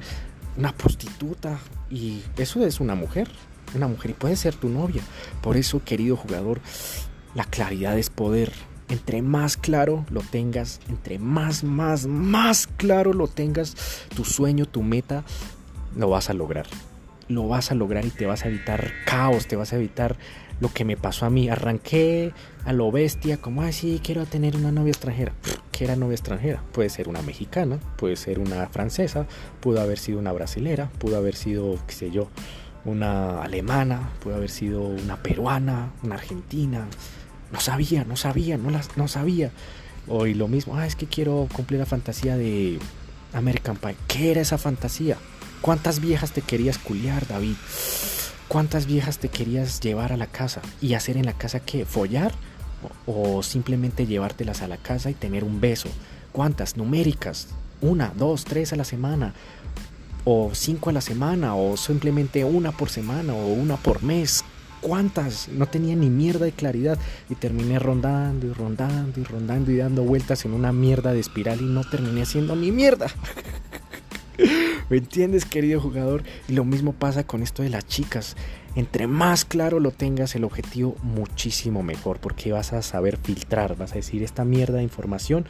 una 0.57 0.73
prostituta. 0.73 1.59
Y 1.91 2.23
eso 2.37 2.65
es 2.65 2.81
una 2.81 2.95
mujer. 2.95 3.29
Una 3.75 3.89
mujer 3.89 4.11
y 4.11 4.15
puede 4.15 4.37
ser 4.37 4.55
tu 4.55 4.69
novia. 4.69 5.03
Por 5.41 5.57
eso, 5.57 5.83
querido 5.85 6.17
jugador, 6.17 6.61
la 7.35 7.45
claridad 7.45 7.99
es 7.99 8.11
poder. 8.11 8.53
Entre 8.89 9.23
más 9.23 9.57
claro 9.57 10.05
lo 10.11 10.21
tengas, 10.21 10.81
entre 10.89 11.19
más, 11.19 11.65
más, 11.65 12.07
más 12.07 12.67
claro 12.67 13.15
lo 13.15 13.27
tengas, 13.27 13.75
tu 14.15 14.25
sueño, 14.25 14.67
tu 14.67 14.83
meta, 14.83 15.25
lo 15.97 16.11
vas 16.11 16.29
a 16.29 16.35
lograr. 16.35 16.67
Lo 17.29 17.49
vas 17.49 17.71
a 17.71 17.75
lograr 17.75 18.05
y 18.05 18.11
te 18.11 18.27
vas 18.27 18.45
a 18.45 18.49
evitar 18.49 18.93
caos, 19.07 19.47
te 19.47 19.57
vas 19.57 19.73
a 19.73 19.77
evitar 19.77 20.19
lo 20.63 20.73
que 20.73 20.85
me 20.85 20.97
pasó 20.97 21.27
a 21.27 21.31
mí. 21.31 21.49
Arranqué 21.49 22.33
a 22.65 22.73
lo 22.73 22.91
bestia, 22.91 23.37
como, 23.37 23.63
así 23.63 24.01
quiero 24.03 24.25
tener 24.25 24.57
una 24.57 24.73
novia 24.73 24.93
extranjera 24.93 25.33
que 25.73 25.85
era 25.85 25.97
novia 25.97 26.15
extranjera. 26.15 26.63
Puede 26.73 26.91
ser 26.91 27.09
una 27.09 27.23
mexicana, 27.23 27.81
puede 27.97 28.15
ser 28.17 28.39
una 28.39 28.69
francesa, 28.69 29.27
pudo 29.61 29.81
haber 29.81 29.99
sido 29.99 30.19
una 30.21 30.31
brasilera, 30.31 30.91
pudo 30.99 31.17
haber 31.17 31.35
sido, 31.35 31.77
qué 31.87 31.95
sé 31.95 32.11
yo, 32.11 32.29
una 32.85 33.43
alemana, 33.43 34.11
pudo 34.23 34.37
haber 34.37 34.51
sido 34.51 34.83
una 34.83 35.17
peruana, 35.17 35.91
una 36.03 36.15
argentina. 36.15 36.87
No 37.51 37.59
sabía, 37.59 38.05
no 38.05 38.17
sabía, 38.17 38.57
no, 38.59 38.71
las, 38.71 38.97
no 38.97 39.09
sabía. 39.09 39.51
Hoy 40.07 40.35
lo 40.35 40.47
mismo, 40.47 40.77
ah, 40.77 40.87
es 40.87 40.95
que 40.95 41.07
quiero 41.07 41.49
cumplir 41.53 41.81
la 41.81 41.87
fantasía 41.87 42.37
de 42.37 42.79
American 43.33 43.77
Pie. 43.77 43.97
¿Qué 44.07 44.31
era 44.31 44.43
esa 44.43 44.59
fantasía? 44.59 45.17
¿Cuántas 45.63 46.01
viejas 46.01 46.33
te 46.33 46.43
querías 46.43 46.79
culiar, 46.79 47.27
David? 47.27 47.55
¿Cuántas 48.49 48.87
viejas 48.87 49.19
te 49.19 49.29
querías 49.29 49.81
llevar 49.81 50.13
a 50.13 50.17
la 50.17 50.27
casa? 50.27 50.61
¿Y 50.81 50.95
hacer 50.95 51.17
en 51.17 51.27
la 51.27 51.33
casa 51.33 51.61
qué? 51.61 51.85
¿Follar? 51.87 52.33
¿O 53.07 53.43
simplemente 53.43 54.07
llevártelas 54.07 54.63
a 54.63 54.69
la 54.69 54.77
casa 54.77 55.11
y 55.11 55.15
tener 55.15 55.45
un 55.45 55.61
beso? 55.61 55.89
¿Cuántas? 56.33 56.77
Numéricas. 56.77 57.49
Una, 57.81 58.13
dos, 58.17 58.45
tres 58.45 58.73
a 58.73 58.77
la 58.77 58.85
semana. 58.85 59.35
O 60.25 60.51
cinco 60.55 60.91
a 60.91 60.93
la 60.93 61.01
semana. 61.01 61.55
O 61.55 61.77
simplemente 61.77 62.45
una 62.45 62.73
por 62.73 62.91
semana. 62.91 63.33
O 63.33 63.47
una 63.53 63.77
por 63.77 64.03
mes. 64.03 64.45
¿Cuántas? 64.81 65.49
No 65.49 65.67
tenía 65.67 65.95
ni 65.95 66.11
mierda 66.11 66.45
de 66.45 66.53
claridad. 66.53 66.99
Y 67.31 67.37
terminé 67.37 67.79
rondando 67.79 68.47
y 68.47 68.53
rondando 68.53 69.21
y 69.21 69.25
rondando 69.25 69.71
y 69.71 69.77
dando 69.77 70.03
vueltas 70.03 70.45
en 70.45 70.53
una 70.53 70.73
mierda 70.73 71.13
de 71.13 71.21
espiral 71.21 71.61
y 71.61 71.65
no 71.65 71.85
terminé 71.85 72.23
haciendo 72.23 72.57
ni 72.57 72.71
mierda. 72.71 73.07
¿Me 74.91 74.99
entiendes, 74.99 75.45
querido 75.45 75.81
jugador? 75.81 76.23
Y 76.49 76.53
lo 76.53 76.65
mismo 76.65 76.93
pasa 76.93 77.25
con 77.25 77.43
esto 77.43 77.63
de 77.63 77.71
las 77.71 77.87
chicas. 77.87 78.37
Entre 78.75 79.07
más 79.07 79.45
claro 79.45 79.81
lo 79.81 79.91
tengas 79.91 80.35
el 80.35 80.45
objetivo, 80.45 80.97
muchísimo 81.03 81.83
mejor, 81.83 82.19
porque 82.19 82.53
vas 82.53 82.73
a 82.73 82.83
saber 82.83 83.19
filtrar, 83.19 83.77
vas 83.77 83.93
a 83.93 83.97
decir 83.97 84.23
esta 84.23 84.45
mierda 84.45 84.79
de 84.79 84.83
información. 84.83 85.47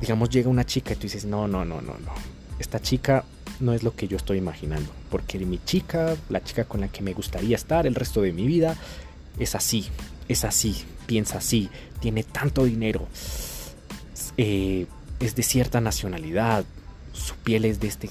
Digamos, 0.00 0.30
llega 0.30 0.48
una 0.48 0.66
chica 0.66 0.92
y 0.92 0.96
tú 0.96 1.02
dices, 1.02 1.24
no, 1.24 1.46
no, 1.46 1.64
no, 1.64 1.80
no, 1.80 1.92
no. 1.92 2.12
Esta 2.58 2.80
chica 2.80 3.24
no 3.60 3.72
es 3.72 3.82
lo 3.82 3.94
que 3.94 4.08
yo 4.08 4.16
estoy 4.16 4.38
imaginando, 4.38 4.90
porque 5.10 5.38
mi 5.38 5.58
chica, 5.64 6.16
la 6.28 6.42
chica 6.42 6.64
con 6.64 6.80
la 6.80 6.88
que 6.88 7.02
me 7.02 7.12
gustaría 7.12 7.56
estar 7.56 7.86
el 7.86 7.94
resto 7.94 8.22
de 8.22 8.32
mi 8.32 8.46
vida, 8.46 8.76
es 9.38 9.54
así, 9.54 9.86
es 10.28 10.44
así, 10.44 10.84
piensa 11.06 11.38
así, 11.38 11.70
tiene 12.00 12.24
tanto 12.24 12.64
dinero, 12.64 13.06
eh, 14.36 14.86
es 15.20 15.34
de 15.36 15.42
cierta 15.42 15.80
nacionalidad, 15.80 16.64
su 17.12 17.34
piel 17.36 17.64
es 17.64 17.80
de 17.80 17.88
este 17.88 18.10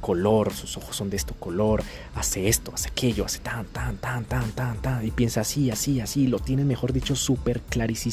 color, 0.00 0.52
sus 0.52 0.76
ojos 0.76 0.96
son 0.96 1.10
de 1.10 1.16
este 1.16 1.34
color, 1.34 1.82
hace 2.14 2.48
esto, 2.48 2.72
hace 2.74 2.88
aquello, 2.88 3.24
hace 3.24 3.38
tan, 3.40 3.66
tan, 3.66 3.96
tan, 3.98 4.24
tan, 4.24 4.50
tan, 4.52 4.78
tan, 4.78 5.06
y 5.06 5.10
piensa 5.10 5.42
así, 5.42 5.70
así, 5.70 6.00
así, 6.00 6.26
lo 6.26 6.38
tiene 6.38 6.64
mejor 6.64 6.92
dicho 6.92 7.14
súper 7.14 7.60
clarísimo, 7.60 8.10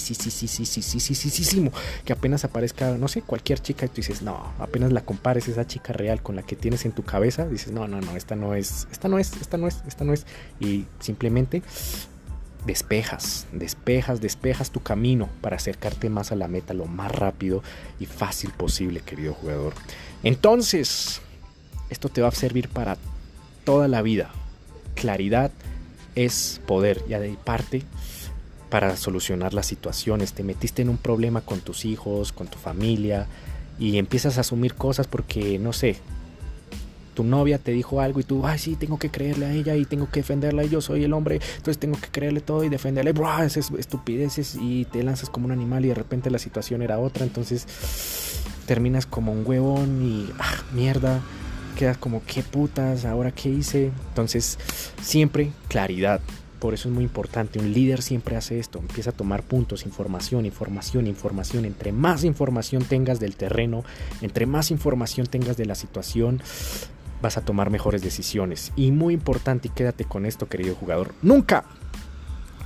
que 2.06 2.14
apenas 2.14 2.44
aparezca, 2.44 2.98
no 2.98 3.08
sé, 3.08 3.22
cualquier 3.22 3.60
chica 3.60 3.86
y 3.86 3.90
tú 3.90 3.96
dices, 3.96 4.22
no, 4.22 4.54
apenas 4.60 4.92
la 4.92 5.02
compares 5.02 5.48
esa 5.48 5.66
chica 5.66 5.94
real 5.94 6.22
con 6.22 6.36
la 6.36 6.44
que 6.44 6.56
tienes 6.56 6.86
en 6.86 6.92
tu 6.92 7.04
cabeza, 7.04 7.48
dices, 7.48 7.72
no, 7.72 7.88
no, 7.88 8.02
no, 8.02 8.16
esta 8.16 8.36
no 8.36 8.54
es, 8.54 8.88
esta 8.92 9.08
no 9.08 9.20
es, 9.20 9.34
esta 9.42 9.58
no 9.58 9.68
es, 9.68 9.84
esta 9.88 10.04
no 10.04 10.14
es, 10.14 10.26
y 10.60 10.86
simplemente 11.00 11.64
despejas, 12.66 13.48
despejas, 13.54 14.22
despejas 14.22 14.72
tu 14.72 14.82
camino 14.82 15.30
para 15.42 15.56
acercarte 15.56 16.10
más 16.10 16.32
a 16.32 16.36
la 16.36 16.48
meta 16.48 16.74
lo 16.74 16.86
más 16.86 17.12
rápido 17.12 17.64
y 18.00 18.06
fácil 18.06 18.52
posible, 18.52 19.00
querido 19.00 19.34
jugador. 19.34 19.74
Entonces, 20.24 21.22
esto 21.90 22.10
te 22.10 22.22
va 22.22 22.30
a 22.30 22.32
servir 22.32 22.70
para 22.70 22.98
toda 23.64 23.88
la 23.88 24.02
vida. 24.02 24.30
Claridad 24.96 25.52
es 26.16 26.62
poder, 26.66 27.04
ya 27.08 27.20
de 27.20 27.38
parte 27.44 27.84
para 28.70 28.98
solucionar 28.98 29.54
las 29.54 29.66
situaciones. 29.66 30.34
Te 30.34 30.44
metiste 30.44 30.82
en 30.82 30.90
un 30.90 30.98
problema 30.98 31.42
con 31.42 31.60
tus 31.60 31.86
hijos, 31.86 32.32
con 32.32 32.48
tu 32.48 32.58
familia 32.58 33.28
y 33.80 33.98
empiezas 33.98 34.38
a 34.38 34.42
asumir 34.42 34.74
cosas 34.74 35.08
porque, 35.08 35.60
no 35.60 35.74
sé, 35.74 35.98
tu 37.14 37.24
novia 37.24 37.58
te 37.58 37.72
dijo 37.72 38.00
algo 38.00 38.20
y 38.20 38.24
tú, 38.24 38.46
ay, 38.46 38.60
sí, 38.60 38.76
tengo 38.76 39.00
que 39.00 39.10
creerle 39.10 39.48
a 39.48 39.52
ella 39.52 39.76
y 39.76 39.86
tengo 39.86 40.10
que 40.10 40.20
defenderla 40.20 40.64
y 40.64 40.70
yo 40.70 40.82
soy 40.82 41.04
el 41.04 41.14
hombre, 41.14 41.40
entonces 41.58 41.80
tengo 41.80 42.00
que 42.00 42.10
creerle 42.10 42.42
todo 42.42 42.64
y 42.64 42.70
defenderle, 42.70 43.12
bro, 43.12 43.42
esas 43.42 43.72
estupideces 43.72 44.56
y 44.62 44.86
te 44.86 45.02
lanzas 45.02 45.30
como 45.30 45.48
un 45.48 45.52
animal 45.52 45.84
y 45.86 45.88
de 45.88 45.96
repente 45.96 46.30
la 46.30 46.38
situación 46.38 46.84
era 46.84 47.00
otra, 47.00 47.26
entonces 47.26 47.66
terminas 48.68 49.08
como 49.08 49.32
un 49.32 49.44
huevón 49.48 50.04
y, 50.04 50.30
ah, 50.38 50.64
mierda, 50.74 51.22
quedas 51.78 51.98
como, 51.98 52.24
qué 52.26 52.42
putas, 52.42 53.06
ahora 53.06 53.32
qué 53.32 53.50
hice. 53.50 53.92
Entonces, 54.10 54.58
siempre 55.02 55.52
claridad. 55.68 56.20
Por 56.60 56.74
eso 56.74 56.90
es 56.90 56.96
muy 56.96 57.04
importante. 57.04 57.60
Un 57.60 57.72
líder 57.72 58.02
siempre 58.02 58.36
hace 58.36 58.60
esto. 58.60 58.80
Empieza 58.80 59.12
a 59.12 59.14
tomar 59.14 59.44
puntos, 59.44 59.86
información, 59.86 60.48
información, 60.48 61.06
información. 61.06 61.66
Entre 61.66 61.92
más 61.92 62.24
información 62.24 62.84
tengas 62.84 63.20
del 63.20 63.36
terreno, 63.36 63.84
entre 64.22 64.48
más 64.48 64.72
información 64.72 65.28
tengas 65.28 65.56
de 65.56 65.68
la 65.68 65.76
situación, 65.76 66.42
vas 67.22 67.38
a 67.38 67.42
tomar 67.42 67.70
mejores 67.70 68.02
decisiones. 68.02 68.74
Y 68.76 68.92
muy 68.92 69.14
importante, 69.14 69.68
y 69.68 69.72
quédate 69.72 70.04
con 70.04 70.26
esto, 70.26 70.50
querido 70.50 70.74
jugador. 70.74 71.14
Nunca 71.22 71.66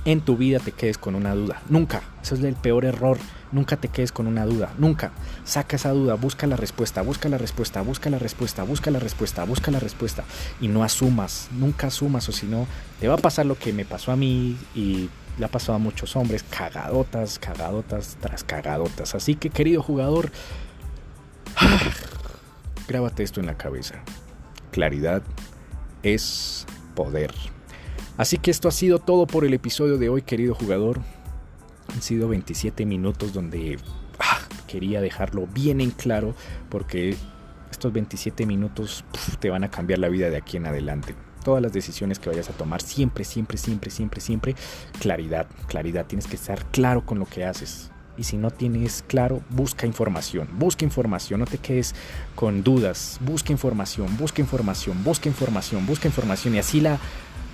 en 0.06 0.22
tu 0.22 0.38
vida 0.38 0.58
te 0.58 0.72
quedes 0.72 0.96
con 0.96 1.14
una 1.14 1.34
duda. 1.34 1.60
Nunca. 1.68 2.02
Eso 2.22 2.34
es 2.34 2.42
el 2.42 2.54
peor 2.54 2.86
error. 2.86 3.18
Nunca 3.52 3.76
te 3.76 3.88
quedes 3.88 4.12
con 4.12 4.26
una 4.26 4.46
duda. 4.46 4.72
Nunca. 4.78 5.12
Saca 5.44 5.76
esa 5.76 5.90
duda, 5.90 6.14
busca 6.14 6.46
la 6.46 6.56
respuesta, 6.56 7.02
busca 7.02 7.28
la 7.28 7.38
respuesta, 7.38 7.82
busca 7.82 8.08
la 8.08 8.18
respuesta, 8.18 8.62
busca 8.64 8.90
la 8.90 8.98
respuesta, 8.98 9.44
busca 9.44 9.70
la 9.70 9.78
respuesta. 9.78 10.24
Y 10.60 10.68
no 10.68 10.82
asumas. 10.82 11.48
Nunca 11.52 11.88
asumas 11.88 12.28
o 12.28 12.32
si 12.32 12.46
no, 12.46 12.66
te 12.98 13.08
va 13.08 13.14
a 13.14 13.18
pasar 13.18 13.44
lo 13.46 13.58
que 13.58 13.72
me 13.72 13.84
pasó 13.84 14.10
a 14.10 14.16
mí 14.16 14.56
y 14.74 15.10
le 15.38 15.44
ha 15.44 15.48
pasado 15.48 15.76
a 15.76 15.78
muchos 15.78 16.16
hombres. 16.16 16.42
Cagadotas, 16.44 17.38
cagadotas 17.38 18.16
tras 18.20 18.42
cagadotas. 18.42 19.14
Así 19.14 19.34
que 19.34 19.50
querido 19.50 19.82
jugador, 19.82 20.32
grábate 22.88 23.22
esto 23.22 23.40
en 23.40 23.46
la 23.46 23.58
cabeza. 23.58 24.02
Claridad 24.70 25.22
es 26.02 26.66
poder. 26.94 27.34
Así 28.16 28.38
que 28.38 28.50
esto 28.50 28.68
ha 28.68 28.72
sido 28.72 28.98
todo 28.98 29.26
por 29.26 29.44
el 29.44 29.54
episodio 29.54 29.98
de 29.98 30.08
hoy, 30.08 30.22
querido 30.22 30.54
jugador. 30.54 31.00
Han 31.94 32.02
sido 32.02 32.28
27 32.28 32.86
minutos 32.86 33.32
donde 33.32 33.78
ah, 34.18 34.38
quería 34.66 35.00
dejarlo 35.00 35.46
bien 35.46 35.80
en 35.80 35.90
claro 35.90 36.34
porque 36.70 37.16
estos 37.70 37.92
27 37.92 38.46
minutos 38.46 39.04
te 39.40 39.50
van 39.50 39.64
a 39.64 39.70
cambiar 39.70 39.98
la 39.98 40.08
vida 40.08 40.30
de 40.30 40.36
aquí 40.36 40.56
en 40.56 40.66
adelante. 40.66 41.14
Todas 41.44 41.60
las 41.60 41.72
decisiones 41.72 42.20
que 42.20 42.30
vayas 42.30 42.48
a 42.48 42.52
tomar, 42.52 42.80
siempre, 42.80 43.24
siempre, 43.24 43.58
siempre, 43.58 43.90
siempre, 43.90 44.20
siempre, 44.20 44.54
claridad, 45.00 45.48
claridad. 45.66 46.06
Tienes 46.06 46.28
que 46.28 46.36
estar 46.36 46.64
claro 46.66 47.04
con 47.04 47.18
lo 47.18 47.26
que 47.26 47.44
haces. 47.44 47.90
Y 48.16 48.24
si 48.24 48.36
no 48.36 48.50
tienes 48.50 49.02
claro, 49.08 49.42
busca 49.48 49.86
información, 49.86 50.46
busca 50.58 50.84
información, 50.84 51.40
no 51.40 51.46
te 51.46 51.58
quedes 51.58 51.94
con 52.34 52.62
dudas, 52.62 53.18
busca 53.22 53.52
información, 53.52 54.16
busca 54.18 54.42
información, 54.42 55.02
busca 55.02 55.28
información, 55.28 55.86
busca 55.86 56.08
información 56.08 56.54
y 56.54 56.58
así 56.58 56.80
la, 56.80 56.98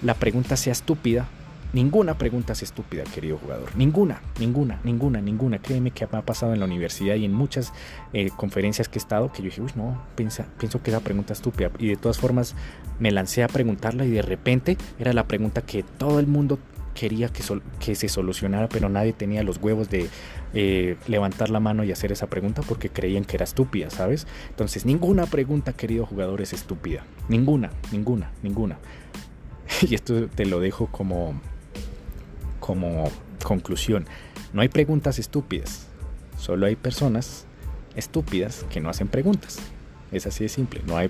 la 0.03 0.15
pregunta 0.15 0.57
sea 0.57 0.73
estúpida, 0.73 1.29
ninguna 1.73 2.17
pregunta 2.19 2.53
es 2.53 2.63
estúpida, 2.63 3.05
querido 3.05 3.39
jugador. 3.39 3.71
Ninguna, 3.77 4.21
ninguna, 4.39 4.81
ninguna, 4.85 5.21
ninguna. 5.21 5.59
Créeme 5.59 5.91
que 5.91 6.07
me 6.11 6.19
ha 6.19 6.23
pasado 6.23 6.53
en 6.53 6.61
la 6.61 6.67
universidad 6.67 7.15
y 7.17 7.25
en 7.25 7.33
muchas 7.33 7.73
eh, 8.13 8.31
conferencias 8.37 8.89
que 8.89 8.99
he 8.99 9.03
estado 9.03 9.33
que 9.33 9.39
yo 9.39 9.47
dije, 9.47 9.61
uy, 9.61 9.71
no, 9.77 10.03
pienso 10.15 10.45
que 10.59 10.91
esa 10.91 11.01
pregunta 11.01 11.33
es 11.33 11.39
estúpida. 11.39 11.71
Y 11.79 11.89
de 11.89 11.97
todas 11.97 12.19
formas 12.19 12.55
me 12.99 13.11
lancé 13.11 13.43
a 13.43 13.49
preguntarla 13.49 14.05
y 14.05 14.11
de 14.11 14.23
repente 14.23 14.77
era 14.99 15.13
la 15.13 15.27
pregunta 15.27 15.63
que 15.63 15.83
todo 15.83 16.21
el 16.21 16.27
mundo 16.27 16.59
quería 16.99 17.29
que, 17.29 17.45
que 17.79 17.95
se 17.95 18.09
solucionara, 18.09 18.69
pero 18.69 18.89
nadie 18.89 19.13
tenía 19.13 19.45
los 19.45 19.59
huevos 19.59 19.89
de 19.89 20.09
eh, 20.55 20.97
levantar 21.07 21.49
la 21.49 21.61
mano 21.61 21.85
y 21.85 21.93
hacer 21.93 22.11
esa 22.11 22.27
pregunta 22.27 22.63
porque 22.63 22.89
creían 22.89 23.25
que 23.25 23.37
era 23.37 23.45
estúpida, 23.45 23.89
¿sabes? 23.91 24.27
Entonces, 24.51 24.85
ninguna 24.85 25.27
pregunta, 25.27 25.73
querido 25.73 26.07
jugador, 26.07 26.41
es 26.41 26.53
estúpida. 26.53 27.05
Ninguna, 27.29 27.71
ninguna, 27.93 28.33
ninguna. 28.43 28.79
y 29.89 29.95
esto 29.95 30.27
te 30.29 30.45
lo 30.45 30.59
dejo 30.59 30.89
como, 30.89 31.41
como 32.69 33.11
conclusión. 33.43 34.05
No 34.53 34.61
hay 34.61 34.69
preguntas 34.69 35.19
estúpidas, 35.19 35.87
solo 36.37 36.67
hay 36.67 36.77
personas 36.77 37.47
estúpidas 37.97 38.67
que 38.69 38.79
no 38.79 38.91
hacen 38.91 39.09
preguntas. 39.09 39.59
Es 40.13 40.27
así 40.27 40.45
de 40.45 40.51
simple, 40.51 40.83
no 40.87 40.99
hay 40.99 41.09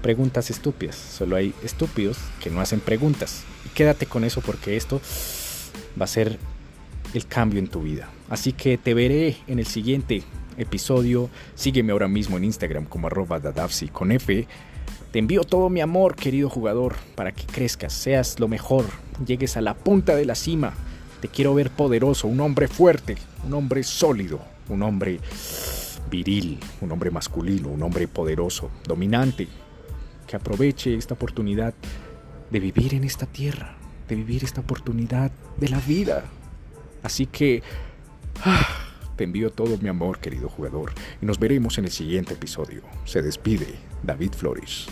preguntas 0.00 0.48
estúpidas, 0.48 0.94
solo 0.94 1.34
hay 1.34 1.54
estúpidos 1.64 2.18
que 2.40 2.50
no 2.50 2.60
hacen 2.60 2.78
preguntas. 2.78 3.42
Y 3.66 3.70
quédate 3.70 4.06
con 4.06 4.22
eso 4.22 4.42
porque 4.42 4.76
esto 4.76 5.00
va 6.00 6.04
a 6.04 6.06
ser 6.06 6.38
el 7.14 7.26
cambio 7.26 7.58
en 7.58 7.66
tu 7.66 7.82
vida. 7.82 8.08
Así 8.30 8.52
que 8.52 8.78
te 8.78 8.94
veré 8.94 9.38
en 9.48 9.58
el 9.58 9.66
siguiente 9.66 10.22
episodio. 10.56 11.30
Sígueme 11.56 11.90
ahora 11.90 12.06
mismo 12.06 12.36
en 12.36 12.44
Instagram 12.44 12.84
como 12.84 13.08
arroba 13.08 13.40
dadavsi 13.40 13.88
con 13.88 14.12
F 14.12 14.46
te 15.12 15.18
envío 15.18 15.42
todo 15.44 15.68
mi 15.68 15.82
amor, 15.82 16.16
querido 16.16 16.48
jugador, 16.48 16.94
para 17.14 17.32
que 17.32 17.44
crezcas, 17.44 17.92
seas 17.92 18.40
lo 18.40 18.48
mejor, 18.48 18.86
llegues 19.26 19.58
a 19.58 19.60
la 19.60 19.74
punta 19.74 20.16
de 20.16 20.24
la 20.24 20.34
cima. 20.34 20.72
Te 21.22 21.28
quiero 21.28 21.54
ver 21.54 21.70
poderoso, 21.70 22.26
un 22.26 22.40
hombre 22.40 22.66
fuerte, 22.66 23.16
un 23.46 23.54
hombre 23.54 23.84
sólido, 23.84 24.40
un 24.68 24.82
hombre 24.82 25.20
viril, 26.10 26.58
un 26.80 26.90
hombre 26.90 27.12
masculino, 27.12 27.68
un 27.68 27.80
hombre 27.84 28.08
poderoso, 28.08 28.72
dominante, 28.88 29.46
que 30.26 30.34
aproveche 30.34 30.96
esta 30.96 31.14
oportunidad 31.14 31.74
de 32.50 32.58
vivir 32.58 32.94
en 32.94 33.04
esta 33.04 33.26
tierra, 33.26 33.76
de 34.08 34.16
vivir 34.16 34.42
esta 34.42 34.62
oportunidad 34.62 35.30
de 35.58 35.68
la 35.68 35.78
vida. 35.78 36.24
Así 37.04 37.26
que... 37.26 37.62
Ah, 38.44 38.66
te 39.14 39.22
envío 39.22 39.50
todo 39.50 39.78
mi 39.78 39.88
amor, 39.88 40.18
querido 40.18 40.48
jugador, 40.48 40.92
y 41.20 41.26
nos 41.26 41.38
veremos 41.38 41.78
en 41.78 41.84
el 41.84 41.92
siguiente 41.92 42.34
episodio. 42.34 42.82
Se 43.04 43.22
despide 43.22 43.76
David 44.02 44.32
Flores. 44.32 44.88